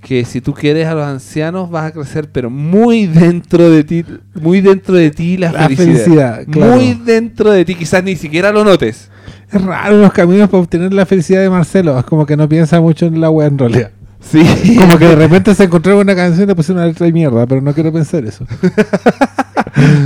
[0.00, 4.04] que si tú quieres a los ancianos vas a crecer, pero muy dentro de ti,
[4.34, 5.86] muy dentro de ti la, La felicidad.
[5.86, 6.76] felicidad, claro.
[6.76, 9.10] Muy dentro de ti, quizás ni siquiera lo notes.
[9.52, 11.98] Es raro los caminos para obtener la felicidad de Marcelo.
[11.98, 13.90] Es como que no piensa mucho en la weá en realidad.
[14.20, 14.44] Sí.
[14.78, 17.46] Como que de repente se encontró una canción y le pusieron una letra de mierda,
[17.46, 18.46] pero no quiero pensar eso.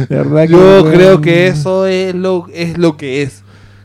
[0.09, 3.44] Que, Yo creo que eso es lo, es lo que es.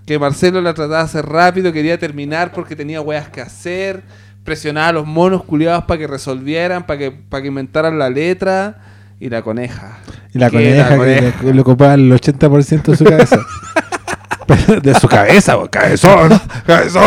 [0.09, 4.01] Que Marcelo la trataba de hacer rápido, quería terminar porque tenía weas que hacer.
[4.43, 8.79] Presionaba a los monos culiados para que resolvieran, para que, para que inventaran la letra.
[9.19, 9.99] Y la coneja.
[10.33, 11.39] Y la coneja, coneja.
[11.39, 13.37] que le, ocupaba el 80% de su cabeza.
[14.81, 16.41] De su cabeza, weón, cabezón.
[16.65, 17.03] ¡Cabezón!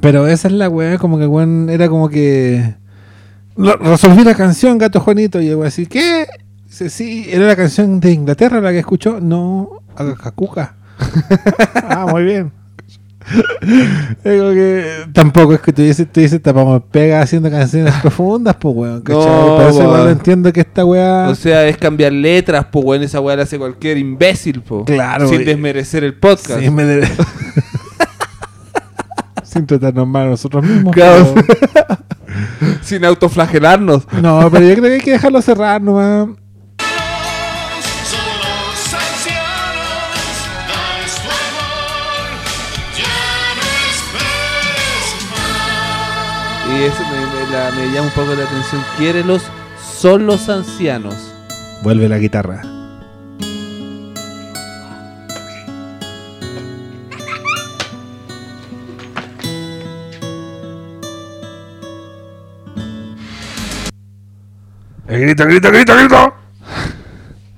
[0.00, 2.76] Pero esa es la weá, como que weón era como que.
[3.58, 5.38] Resolví la canción, gato Juanito.
[5.42, 6.26] Y weón así, ¿qué?
[6.66, 9.20] Sí, era la canción de Inglaterra la que escuchó.
[9.20, 10.79] No, Agacacuca.
[11.88, 12.52] Ah, muy bien.
[13.30, 19.00] Como que tampoco es que tuviese, tuviese tapamos pega haciendo canciones profundas, pues weón.
[19.04, 19.24] ¿cachai?
[19.24, 20.04] No, Por eso igual weón.
[20.04, 21.28] no entiendo que esta weá.
[21.28, 24.84] O sea, es cambiar letras, pues bueno, esa weá la hace cualquier imbécil, po.
[24.84, 26.60] Claro, Sin desmerecer el podcast.
[26.60, 26.84] Sí, me
[29.44, 30.94] Sin tratarnos mal a nosotros mismos.
[30.94, 31.34] Claro.
[31.34, 31.98] pero-
[32.82, 34.06] Sin autoflagelarnos.
[34.22, 36.28] No, pero yo creo que hay que dejarlo cerrar nomás.
[47.50, 48.82] La- me llama un poco la atención.
[48.96, 49.42] Quiérelos,
[49.98, 51.14] son los ancianos.
[51.82, 52.62] Vuelve la guitarra.
[65.06, 66.34] Grita, grita, grita, grita.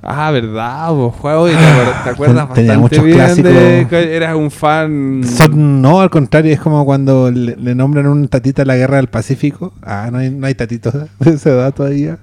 [0.02, 1.58] Ah, verdad, vos juego y te,
[2.04, 3.52] te acuerdas Tenía bastante muchos bien clásicos.
[3.52, 5.22] de que eras un fan.
[5.24, 8.96] Son- no, al contrario, es como cuando le, le nombran un tatita a la guerra
[8.96, 9.72] del Pacífico.
[9.82, 12.18] Ah, no hay, no hay tatitos de esa edad todavía.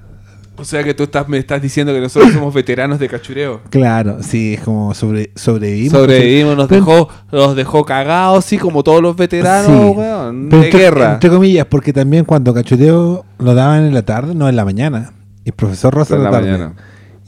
[0.58, 3.62] O sea que tú estás, me estás diciendo que nosotros somos veteranos de cachureo.
[3.70, 5.98] Claro, sí, es como sobre, sobrevivimos.
[5.98, 9.98] Sobrevivimos, nos dejó, los dejó cagados, sí, como todos los veteranos, Sí.
[9.98, 11.14] weón, de entre, guerra.
[11.14, 15.14] entre comillas, porque también cuando cachureo lo daban en la tarde, no en la mañana.
[15.46, 16.52] Y profesor Rosa En en la la tarde.
[16.52, 16.74] mañana.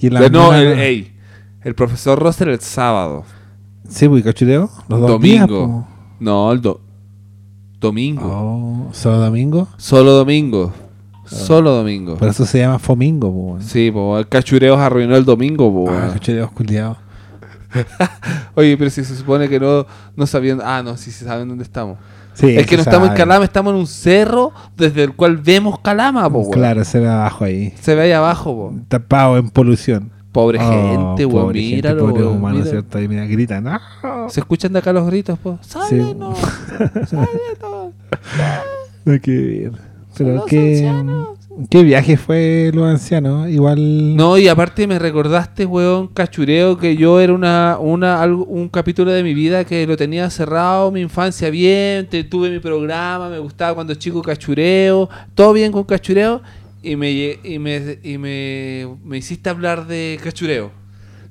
[0.02, 1.14] Y en la De- no, el, ey,
[1.64, 3.24] el profesor Roster el sábado.
[3.88, 4.70] Sí, pues, y cachureo.
[4.90, 5.88] Los dos días, domingo.
[6.20, 6.82] no, el do-
[7.80, 8.22] domingo.
[8.90, 9.68] Oh, solo domingo.
[9.78, 10.74] Solo domingo.
[11.26, 12.18] Solo domingo.
[12.18, 13.58] Por eso se llama Fomingo, po.
[13.62, 16.98] Sí, po, el cachureos arruinó el domingo, po, Ah, cachureos culiados.
[18.56, 19.86] Oye, pero si se supone que no,
[20.16, 20.60] no sabían.
[20.64, 21.98] Ah, no, sí, sí saben dónde estamos.
[22.34, 23.16] Sí, es que no estamos en.
[23.16, 26.52] Calama, estamos en un cerro desde el cual vemos Calama, po, weón.
[26.52, 27.74] Claro, se ve abajo ahí.
[27.82, 28.74] Se ve ahí abajo, po.
[28.88, 30.10] Tapado en polución.
[30.32, 31.42] Pobre Oh, gente, weón.
[31.48, 32.64] pobre gente, Míralo, pobre weón, humano.
[32.64, 32.98] ¿cierto?
[32.98, 33.66] Ahí mira, gritan.
[33.66, 33.80] ¡No!
[34.30, 35.60] Se escuchan de acá los gritos, po.
[35.62, 36.38] ¡Sálenos!
[37.08, 37.94] ¡Sálenos!
[39.04, 39.72] No, qué bien.
[40.16, 41.30] Pero qué, ancianos.
[41.70, 43.50] Qué viaje fue los ancianos.
[43.50, 44.16] Igual.
[44.16, 49.24] No, y aparte me recordaste, weón, cachureo, que yo era una, una, un capítulo de
[49.24, 53.74] mi vida que lo tenía cerrado, mi infancia bien, te- tuve mi programa, me gustaba
[53.76, 56.42] cuando chico cachureo, todo bien con cachureo,
[56.84, 60.72] y me, y me, y me, me hiciste hablar de cachureo.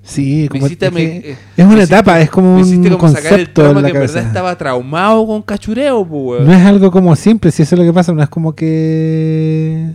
[0.03, 1.03] Sí, como, hiciste- es, que
[1.33, 3.63] eh, es una me hiciste- etapa, es como Me hiciste un como sacar el concepto
[3.63, 4.29] trauma en la que en verdad cabeza.
[4.29, 6.47] estaba traumado con cachureo, pues, weón.
[6.47, 9.91] No es algo como simple, si eso es lo que pasa, no es como que.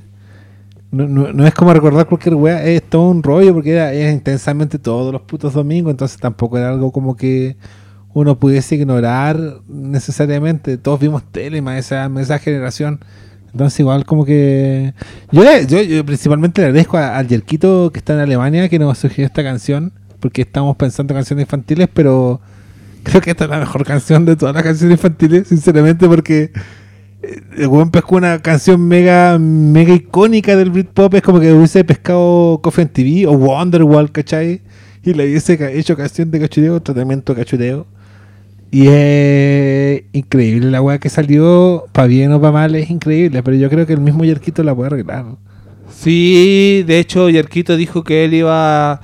[0.95, 5.11] No, no- es como recordar cualquier weá, es todo un rollo porque era, intensamente todos
[5.11, 7.57] los putos domingos, entonces tampoco era algo como que
[8.13, 9.37] uno pudiese ignorar
[9.67, 10.77] necesariamente.
[10.77, 12.99] Todos vimos tele esa, esa generación.
[13.51, 14.93] Entonces igual como que...
[15.31, 15.43] Yo,
[15.81, 19.91] yo, principalmente le agradezco al Yerquito que está en Alemania que nos sugirió esta canción,
[20.19, 22.39] porque estamos pensando en canciones infantiles, pero
[23.03, 26.51] creo que esta es la mejor canción de todas las canciones infantiles, sinceramente, porque
[27.57, 32.59] el weón pescó una canción mega mega icónica del Britpop, es como que hubiese pescado
[32.61, 34.61] Coffee TV o Wonderwall, ¿cachai?
[35.03, 37.87] Y le hubiese hecho canción de cachureo, tratamiento de cachureo.
[38.71, 43.55] Y es increíble la weá que salió, para bien o para mal, es increíble, pero
[43.55, 45.25] yo creo que el mismo Yerquito la puede arreglar.
[45.89, 48.99] Sí, de hecho, Yerquito dijo que él iba.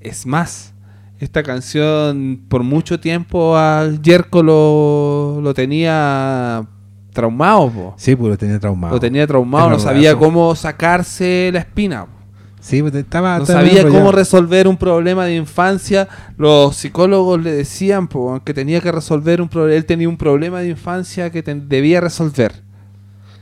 [0.00, 0.74] Es más,
[1.20, 6.66] esta canción por mucho tiempo al Yerko lo, lo tenía
[7.12, 7.94] traumado, po.
[7.96, 8.94] Sí, pues lo tenía traumado.
[8.94, 12.06] Lo tenía traumado, no sabía cómo sacarse la espina.
[12.06, 12.20] po.
[12.60, 13.38] Sí, pues estaba...
[13.38, 16.08] No estaba sabía cómo resolver un problema de infancia.
[16.36, 19.76] Los psicólogos le decían po, que tenía que resolver un problema.
[19.76, 22.52] Él tenía un problema de infancia que debía resolver.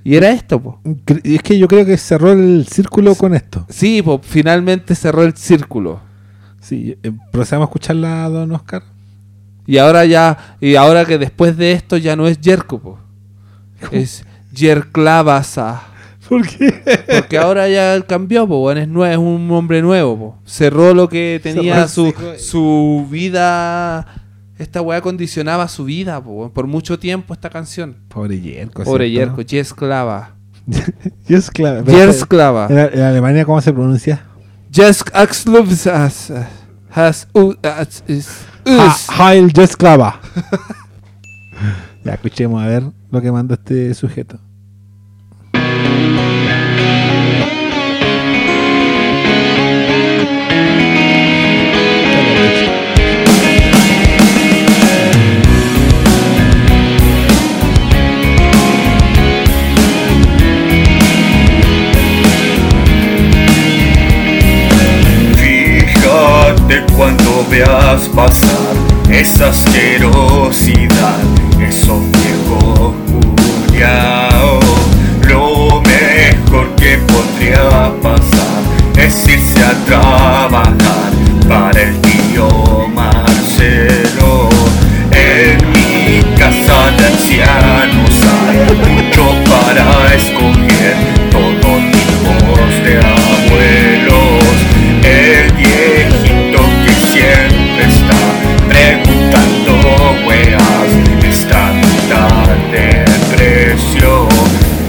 [0.05, 0.81] Y era esto, po.
[1.25, 3.67] Es que yo creo que cerró el círculo con esto.
[3.69, 6.01] Sí, po, finalmente cerró el círculo.
[6.61, 8.85] Sí, eh, procedamos a escucharla, don Oscar.
[9.67, 12.99] Y ahora ya, y ahora que después de esto ya no es Yerko, po.
[13.93, 15.83] Es Yerklavasa.
[16.29, 16.75] ¿Por qué?
[17.21, 20.39] Porque ahora ya cambió, po, es, es un hombre nuevo, po.
[20.45, 24.07] Cerró lo que tenía su, su vida.
[24.59, 27.97] Esta weá condicionaba su vida, po, por mucho tiempo esta canción.
[28.09, 28.85] Pobre Yerko.
[28.85, 29.11] Pobre.
[29.11, 30.35] Yerko, Jesklava.
[31.27, 31.85] Yerklava.
[31.91, 32.67] Jesklava.
[32.69, 34.23] ¿En, en Alemania cómo se pronuncia?
[34.71, 36.31] Jesk Axluvsas.
[36.91, 37.27] Has.
[39.19, 40.21] Heil Jesklava.
[42.05, 44.39] ya, escuchemos a ver lo que mandó este sujeto.
[65.37, 68.75] Fíjate cuando veas pasar
[69.11, 71.19] esa asquerosidad,
[79.89, 81.11] trabajar
[81.49, 84.51] para el tío Marcelo.
[85.11, 88.15] En mi casa de ancianos
[88.45, 90.97] hay mucho para escoger,
[91.31, 94.57] todo tipos de abuelos.
[95.03, 98.23] El viejito que siempre está
[98.69, 99.73] preguntando
[100.27, 100.91] weas
[101.25, 101.73] está
[102.11, 104.29] tan de precio.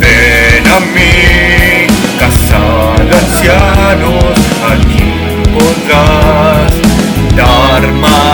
[0.01, 1.87] Ven a mi
[2.19, 2.61] casa
[3.05, 4.28] de ancianos.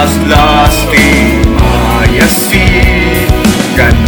[0.06, 4.05] Lost the Maya Sea.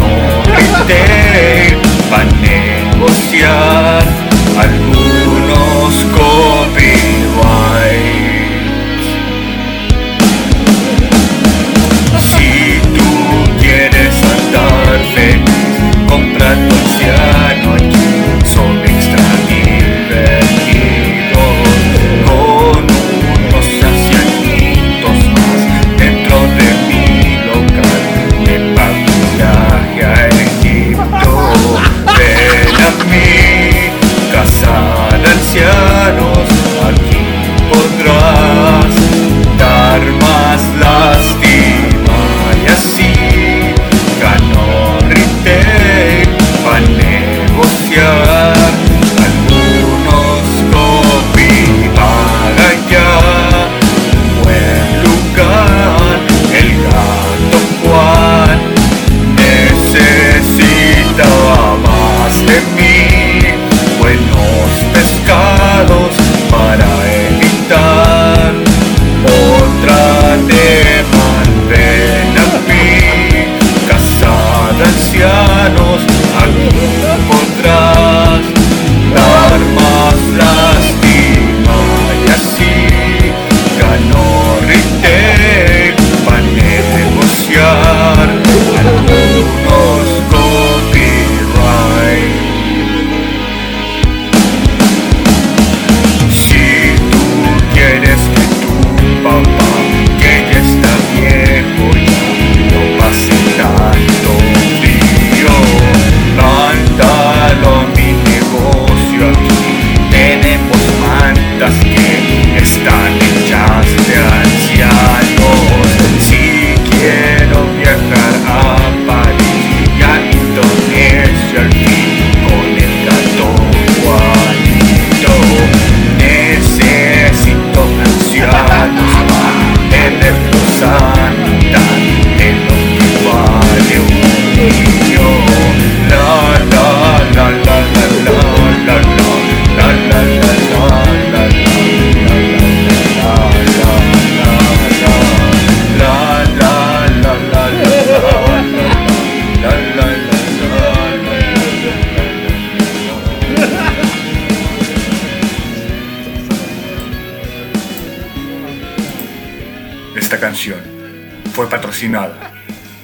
[161.57, 162.51] Fue patrocinada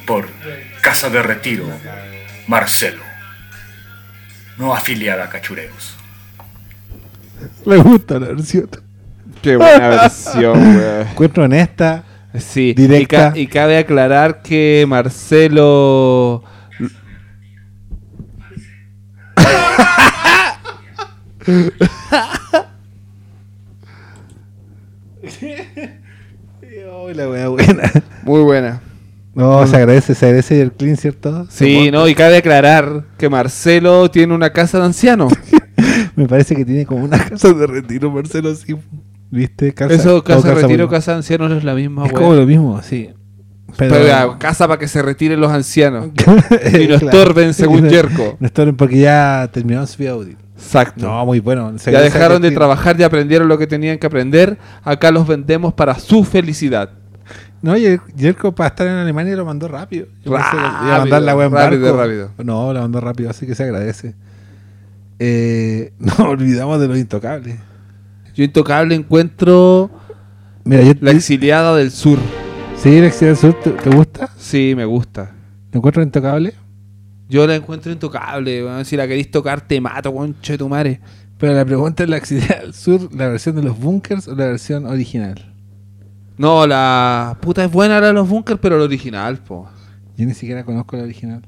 [0.06, 0.28] por
[0.84, 1.66] Casa de Retiro
[2.46, 3.02] Marcelo,
[4.60, 5.98] no afiliada a Cachureos.
[7.66, 8.70] Me gusta la versión.
[9.42, 11.08] Qué buena versión, weón.
[11.08, 12.04] Encuentro honesta.
[12.40, 13.30] Sí, Directa.
[13.30, 16.44] Y, ca- y cabe aclarar que Marcelo.
[27.06, 27.92] Uy, la wea buena.
[28.24, 28.82] Muy buena.
[29.36, 31.48] No, se agradece, se agradece el clean, ¿cierto?
[31.50, 35.34] Sí, no, y cabe aclarar que Marcelo tiene una casa de ancianos.
[36.16, 38.76] Me parece que tiene como una casa de retiro, Marcelo, sí.
[39.32, 39.74] ¿Viste?
[39.74, 42.46] Casa, Eso, casa de retiro, casa de ancianos no es la misma, Es como lo
[42.46, 43.10] mismo, sí.
[43.76, 46.10] Pero, Pero ya, casa para que se retiren los ancianos.
[46.74, 48.38] y y no estorben, según Yerko.
[48.40, 50.38] No estorben porque ya terminaron su vida útil.
[50.56, 51.06] Exacto.
[51.06, 51.78] No, muy bueno.
[51.78, 54.58] Se ya dejaron de trabajar, ya aprendieron lo que tenían que aprender.
[54.84, 56.92] Acá los vendemos para su felicidad.
[57.62, 60.08] No, y Yerko para estar en Alemania lo mandó rápido.
[60.24, 62.32] Yo iba a mandar la en rápido.
[62.44, 64.16] No, la mandó rápido, así que se agradece.
[65.20, 67.58] Eh, no olvidamos de los intocables.
[68.36, 69.92] Yo intocable encuentro
[70.66, 72.20] Mira, yo la exiliada del sur.
[72.78, 74.30] Sí, la Exilio del Sur, ¿te, te gusta?
[74.38, 75.32] Sí, me gusta.
[75.70, 76.54] ¿Te encuentras intocable?
[77.34, 78.86] Yo la encuentro intocable, weón.
[78.86, 81.02] Si la queréis tocar, te mato, concha de tu madre.
[81.40, 84.46] Pero la pregunta es la Exilio del Sur, ¿la versión de los bunkers o la
[84.46, 85.52] versión original?
[86.38, 89.68] No, la puta es buena la de los bunkers, pero la original, po.
[90.16, 91.42] Yo ni siquiera conozco la original.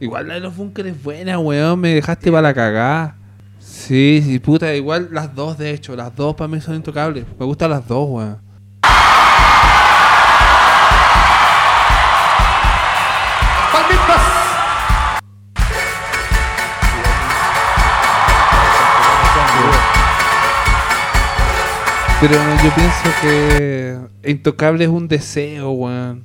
[0.00, 1.80] Igual la de los bunkers es buena, weón.
[1.80, 3.16] Me dejaste para la cagada.
[3.58, 4.74] Sí, sí, puta.
[4.74, 5.94] Igual las dos, de hecho.
[5.94, 7.26] Las dos para mí son intocables.
[7.38, 8.38] Me gustan las dos, weón.
[22.28, 23.98] Pero yo pienso que
[24.28, 26.24] Intocable es un deseo, weón.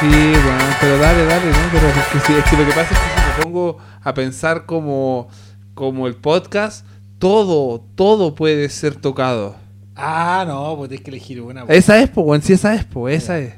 [0.00, 1.58] Sí, weón, pero dale, dale, ¿no?
[1.70, 4.14] Pero es que, sí, es que lo que pasa es que si me pongo a
[4.14, 5.28] pensar como,
[5.74, 6.86] como el podcast,
[7.18, 9.56] todo, todo puede ser tocado.
[9.96, 11.64] Ah, no, pues tienes que elegir una.
[11.68, 13.52] Esa es, po, weón, sí, esa es, po, esa es.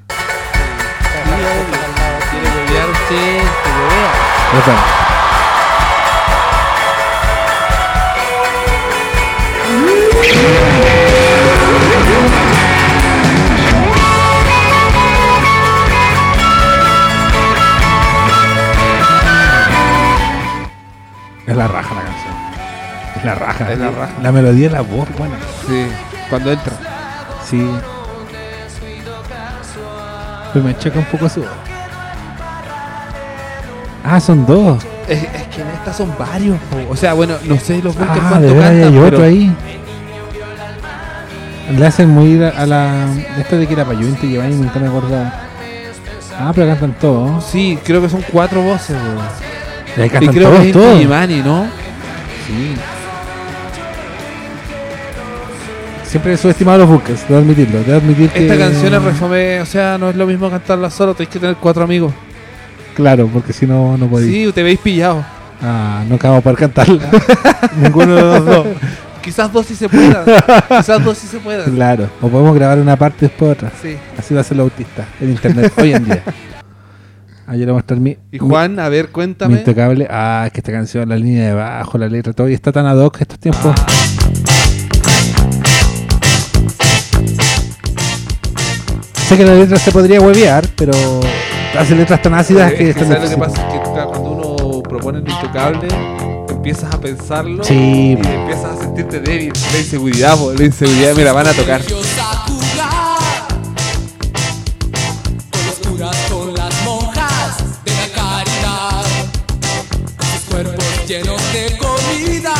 [2.30, 5.09] Quiere huevear usted, que huevea.
[21.46, 22.34] Es la raja la canción.
[23.16, 23.72] Es la raja.
[23.72, 24.12] Es la raja.
[24.22, 25.34] La melodía y la voz, bueno.
[25.66, 25.86] Sí,
[26.28, 26.72] cuando entra.
[27.48, 27.68] Sí.
[30.52, 31.50] Pero me choca un poco su voz.
[34.04, 34.84] Ah, son dos.
[35.08, 36.76] Es, es que en estas son varios, po.
[36.92, 39.24] O sea, bueno, no sé los bunkers Ah, cuánto de verdad, cantan, hay otro pero-
[39.24, 39.56] ahí.
[41.76, 43.06] Le hacen muy a a la.
[43.38, 45.32] Esto de que era Payuinte y Giovanni nunca me acordaba.
[46.38, 47.44] Ah, pero cantan todos.
[47.44, 49.26] Sí, creo que son cuatro voces, weón.
[49.96, 50.92] Y ahí Y creo todos, que es todos.
[50.92, 51.64] Inti Gimani, ¿no?
[52.46, 52.74] Sí.
[56.04, 57.84] Siempre he subestimado los buques, debo admitirlo.
[57.84, 58.42] Debo admitir que.
[58.42, 61.56] Esta canción es refome, o sea, no es lo mismo cantarla solo, tenéis que tener
[61.56, 62.12] cuatro amigos.
[62.96, 64.32] Claro, porque si no, no podéis.
[64.32, 65.24] Sí, te veis pillado.
[65.62, 67.10] Ah, no acabo por cantarla.
[67.76, 68.66] Ninguno de los dos.
[69.22, 70.24] Quizás dos sí se puedan.
[70.68, 71.70] Quizás dos sí se puedan.
[71.74, 72.08] Claro.
[72.22, 73.70] O podemos grabar una parte y después otra.
[73.80, 73.96] Sí.
[74.18, 76.22] Así lo hace el autista en internet hoy en día.
[77.46, 78.16] Ayer voy a mostrar mi.
[78.30, 79.54] Y Juan, a ver, Mi, mi cuéntame.
[79.58, 80.06] intocable.
[80.10, 82.48] Ah, es que esta canción, la línea de bajo, la letra, todo.
[82.48, 83.74] Y está tan ad hoc estos tiempos.
[89.28, 90.92] Sé que la letra se podría huevear, pero
[91.78, 93.68] hace letras tan ácidas Es que que están ¿sabes lo que pasa?
[93.68, 95.88] Es que cuando uno propone el intocable,
[96.60, 97.74] empiezas a pensarlo Sí.
[97.74, 99.50] y empiezas a sentirte débil.
[99.72, 101.82] La inseguridad, po, la inseguridad, van a tocar.
[101.82, 101.94] De
[107.92, 109.04] la caridad,
[110.34, 112.54] sus cuerpos llenos de comida,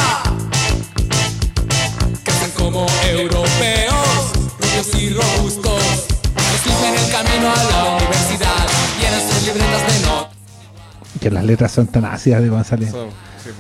[2.25, 5.83] crecen como europeos, rubios y robustos,
[6.55, 8.67] escriben el camino a la universidad,
[8.99, 10.31] llenan sus libretas de notas.
[11.21, 12.95] Que las letras son tan ácidas de González.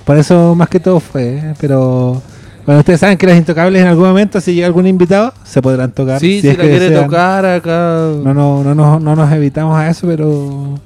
[0.04, 1.54] Por eso más que todo fue, ¿eh?
[1.60, 2.22] pero
[2.66, 5.92] bueno, ustedes saben que las intocables en algún momento, si llega algún invitado, se podrán
[5.92, 6.20] tocar.
[6.20, 7.04] Sí, si, es la que quiere desean.
[7.06, 8.10] tocar acá.
[8.22, 10.78] No, no, no, no, no nos evitamos a eso, pero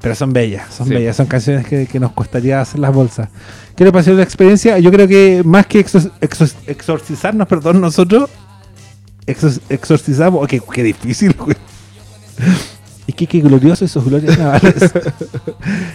[0.00, 0.94] pero son bellas, son Sí.
[0.94, 3.28] bellas, son canciones que, que nos costaría hacer las bolsas.
[3.76, 4.78] ¿Qué le pareció la experiencia?
[4.80, 8.28] Yo creo que más que exor- exor- exorcizarnos, perdón, nosotros
[9.28, 11.56] exor- exorcizamos, oh, qué, qué difícil, güey.
[13.06, 14.74] Y que, que glorioso esos glorias navales.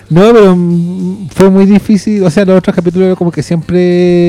[0.10, 2.22] no, pero mm, fue muy difícil.
[2.24, 3.42] O sea, los otros capítulos como que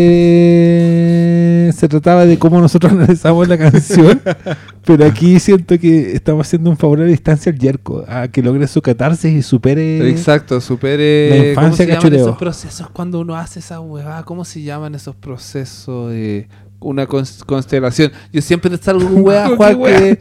[0.09, 4.20] siempre se trataba de cómo nosotros analizamos la canción.
[4.85, 8.43] pero aquí siento que estamos haciendo un favor a la distancia al Yerko, a que
[8.43, 10.09] logre su catarsis y supere.
[10.09, 11.31] Exacto, supere.
[11.31, 14.22] La ¿Cómo infancia se llaman esos procesos cuando uno hace esa huevada?
[14.24, 16.49] ¿Cómo se llaman esos procesos de
[16.81, 18.12] una cons- constelación?
[18.33, 20.18] Yo siempre te salgo con hueá, ¿Qué Juan, que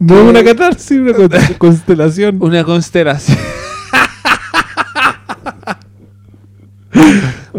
[0.00, 1.28] No es una catarsis, una con-
[1.58, 2.38] constelación.
[2.42, 3.38] una constelación.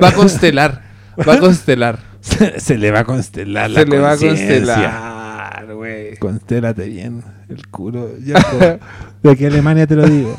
[0.01, 0.81] va a constelar,
[1.27, 1.99] va a constelar.
[2.21, 6.17] Se, se le va a constelar la Se le va a constelar, güey.
[6.17, 8.09] Constélate bien el culo.
[8.19, 8.57] Yerko.
[9.23, 10.35] De aquí a Alemania te lo digo.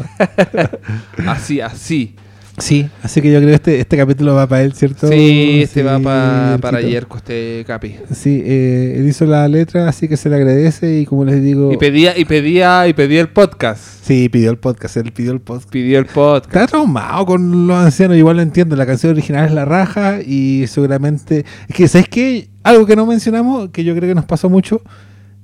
[1.27, 2.17] Así, así.
[2.63, 5.09] Sí, así que yo creo que este, este capítulo va para él, ¿cierto?
[5.09, 7.97] Sí, este va pa- para Yerko, este capi.
[8.15, 11.73] Sí, eh, él hizo la letra, así que se le agradece y como les digo...
[11.73, 13.81] Y pedía, y pedía, y pedía el podcast.
[14.05, 15.71] Sí, pidió el podcast, él pidió el podcast.
[15.71, 16.47] Pidió el podcast.
[16.55, 18.77] Está traumado con los ancianos, igual lo entiendo.
[18.77, 21.45] La canción original es La Raja y seguramente.
[21.69, 22.49] Es que, ¿sabes qué?
[22.63, 24.83] Algo que no mencionamos, que yo creo que nos pasó mucho,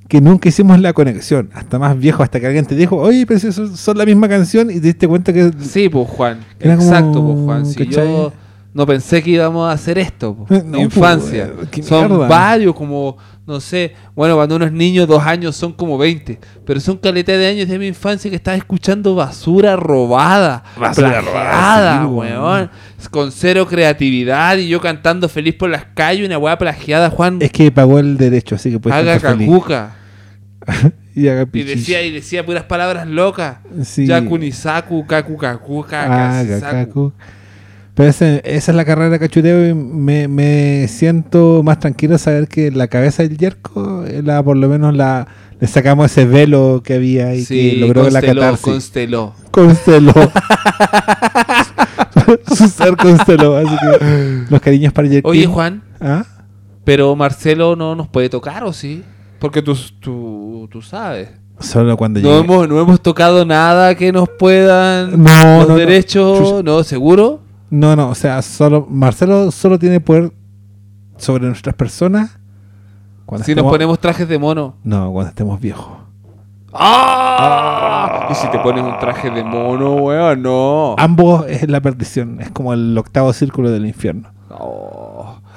[0.08, 1.50] que nunca hicimos la conexión.
[1.54, 4.28] Hasta más viejo, hasta que alguien te dijo, oye, pero si son, son la misma
[4.28, 5.50] canción y te diste cuenta que.
[5.60, 6.40] Sí, pues Juan.
[6.60, 7.66] Como- Exacto, pues Juan.
[7.66, 8.06] Si ¿cachai?
[8.06, 8.32] yo
[8.74, 11.50] no pensé que íbamos a hacer esto, no, infancia.
[11.56, 12.28] pues, qué son mierda.
[12.28, 16.78] varios, como, no sé, bueno, cuando uno es niño, dos años son como 20, pero
[16.78, 22.00] son caleta de años de mi infancia que estaba escuchando basura robada, Basura plagiada, robada,
[22.02, 22.70] sí, weón,
[23.10, 27.50] con cero creatividad y yo cantando feliz por las calles, una weá plagiada, Juan, Es
[27.50, 29.94] que pagó el derecho, así que puedes haga cacuca.
[31.14, 33.56] Y haga Y decía, y decía puras palabras locas.
[33.84, 34.06] Sí.
[34.06, 36.44] Yakunisaku, kaku kaku, Ah.
[36.46, 37.12] Gakaku.
[37.94, 42.46] Pero ese- esa es la carrera de cachureo y me, me siento más tranquilo saber
[42.46, 45.26] que la cabeza del Yerko, eh, la, por lo menos la,
[45.58, 48.62] le sacamos ese velo que había y que logró la consteló, catarsis.
[48.64, 49.34] consteló.
[49.50, 50.12] Consteló.
[52.54, 53.56] Su ser consteló.
[53.56, 55.28] Así que los cariños para Yerko.
[55.30, 56.24] Oye, Juan, ¿Ah?
[56.84, 59.02] pero Marcelo no nos puede tocar, ¿o sí?
[59.38, 61.30] Porque tú, tú, tú sabes.
[61.60, 62.40] Solo cuando No llegue.
[62.44, 65.74] hemos, no hemos tocado nada que nos puedan No, los no, no.
[65.76, 66.38] derechos.
[66.38, 66.62] Chucha.
[66.62, 67.40] No, seguro.
[67.70, 70.32] No, no, o sea, solo Marcelo solo tiene poder
[71.16, 72.38] sobre nuestras personas
[73.26, 74.76] cuando Si nos ponemos trajes de mono.
[74.84, 75.98] No, cuando estemos viejos.
[76.72, 78.28] ¡Ah!
[78.30, 80.94] Y si te pones un traje de mono, weón, no.
[80.98, 84.30] Ambos es la perdición, es como el octavo círculo del infierno.
[84.50, 85.07] Oh.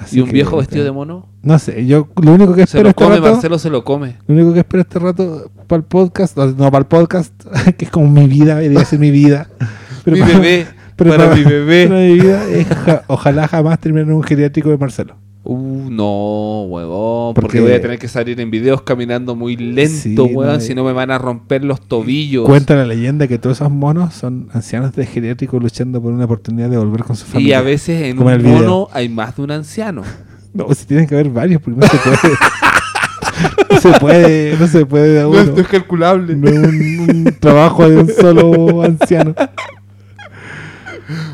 [0.02, 1.28] Así ¿Y un viejo vestido eh, de mono?
[1.42, 3.84] No sé, yo lo único que Se espero lo este come, rato, Marcelo se lo
[3.84, 4.16] come.
[4.26, 7.32] lo único que espero este rato para el podcast, no, para el podcast,
[7.76, 9.48] que es como mi vida, debería decir mi vida.
[10.04, 11.86] Pero mi para- bebé, pero para mi bebé.
[11.88, 15.16] para mi vida es ja- ojalá jamás termine en un geriátrico de Marcelo.
[15.44, 19.92] Uh, no, huevón, Porque- porque voy a tener que salir en videos caminando muy lento,
[20.00, 22.46] Sí, no, si y- no me van a romper los tobillos.
[22.46, 26.70] Cuenta la leyenda que todos esos monos son ancianos de geriátrico luchando por una oportunidad
[26.70, 27.58] de volver con su y familia.
[27.58, 30.02] a veces en un mono hay más de un anciano.
[30.54, 32.18] No, si tienen que haber varios, porque no se puede.
[33.70, 35.40] no se puede, no se puede de uno.
[35.56, 36.36] es calculable.
[36.36, 39.34] No es un, un trabajo de un solo anciano.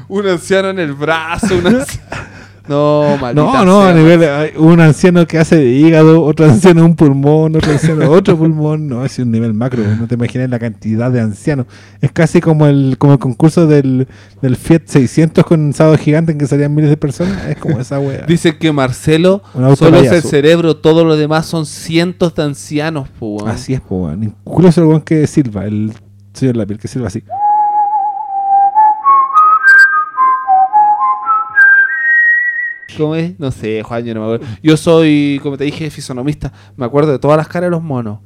[0.07, 2.28] Un anciano en el brazo, un anciano-
[2.69, 3.91] No, maldita No, no, sea.
[3.91, 4.23] a nivel.
[4.25, 8.89] Hay un anciano que hace de hígado, otro anciano un pulmón, otro anciano otro pulmón.
[8.89, 9.83] No, es un nivel macro.
[9.99, 11.67] No te imaginas la cantidad de ancianos.
[12.01, 14.07] Es casi como el, como el concurso del,
[14.43, 17.47] del Fiat 600 con un sábado gigante en que salían miles de personas.
[17.47, 18.25] Es como esa wea.
[18.27, 20.29] Dice que Marcelo Un auto solo es el payaso.
[20.29, 23.49] cerebro, todo lo demás son cientos de ancianos, po, weón.
[23.49, 24.25] Así es, weón.
[24.47, 25.93] Incluso el weón que Silva, el
[26.33, 27.23] señor Lapil, que Silva así.
[32.99, 33.39] ¿Cómo es?
[33.39, 34.55] No sé, Juan, yo no me acuerdo.
[34.61, 36.53] Yo soy, como te dije, fisonomista.
[36.77, 38.19] Me acuerdo de todas las caras de los monos.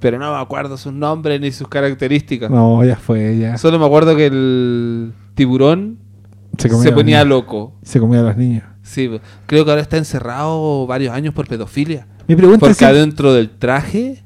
[0.00, 2.50] Pero no me acuerdo sus nombres ni sus características.
[2.50, 3.58] No, ya fue, ya.
[3.58, 5.98] Solo me acuerdo que el tiburón
[6.56, 7.74] Se, ponía loco.
[7.82, 8.64] Se comía a los niños.
[8.82, 9.10] Sí,
[9.46, 12.06] creo que ahora está encerrado varios años por pedofilia.
[12.26, 14.24] Mi pregunta, Porque siempre, adentro del traje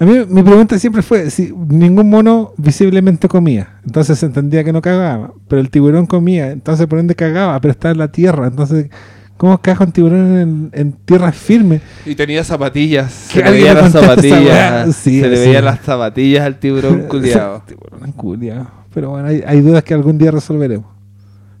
[0.00, 3.80] a mí, mi pregunta siempre fue si ningún mono visiblemente comía.
[3.84, 5.34] Entonces se entendía que no cagaba.
[5.46, 6.52] Pero el tiburón comía.
[6.52, 7.60] Entonces por ende cagaba.
[7.60, 8.46] Pero está en la tierra.
[8.46, 8.88] Entonces,
[9.36, 11.82] ¿cómo caga un tiburón en, en tierra firme?
[12.06, 13.12] y tenía zapatillas.
[13.12, 14.96] Se le veían las zapatillas.
[14.96, 17.62] Sí, se le veían las zapatillas al tiburón culiado.
[17.66, 18.70] tiburón culiao.
[18.94, 20.86] Pero bueno, hay, hay dudas que algún día resolveremos.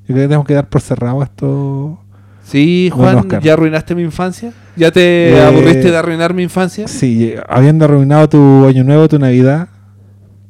[0.08, 2.00] Yo creo que tenemos que dar por cerrado esto.
[2.50, 3.28] Sí, Juan.
[3.42, 4.52] ¿ya arruinaste mi infancia?
[4.76, 6.88] ¿Ya te Eh, aburriste de arruinar mi infancia?
[6.88, 9.68] Sí, habiendo arruinado tu año nuevo, tu Navidad.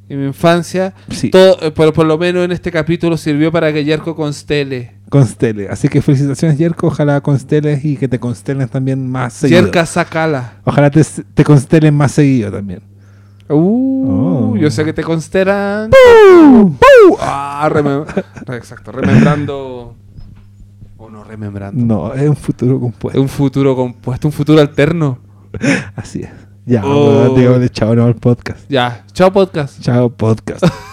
[0.09, 1.30] Y mi infancia, Sí.
[1.30, 4.94] todo, eh, por, por lo menos en este capítulo sirvió para que Yerko constele.
[5.09, 5.68] Constele.
[5.68, 6.88] Así que felicitaciones, Yerko.
[6.88, 9.61] Ojalá consteles y que te constelen también más seguido.
[9.62, 10.55] Yerka sacala.
[10.64, 11.03] Ojalá te,
[11.34, 12.80] te constelen más seguido también.
[13.48, 15.90] Uh, yo sé que te consideran.
[15.90, 16.76] ¡Pum!
[16.76, 17.16] ¡Pum!
[17.20, 18.05] Ah, remem-
[18.57, 19.96] Exacto, remembrando.
[21.11, 21.84] No remembrando.
[21.84, 23.20] No, es un futuro Es compuesto.
[23.20, 25.18] un futuro compuesto, un futuro alterno.
[25.96, 26.30] Así es.
[26.66, 27.34] Ya, Oh.
[27.36, 28.61] digámosle chao no al podcast.
[28.68, 29.80] Ya, chao podcast.
[29.80, 30.64] Chao podcast.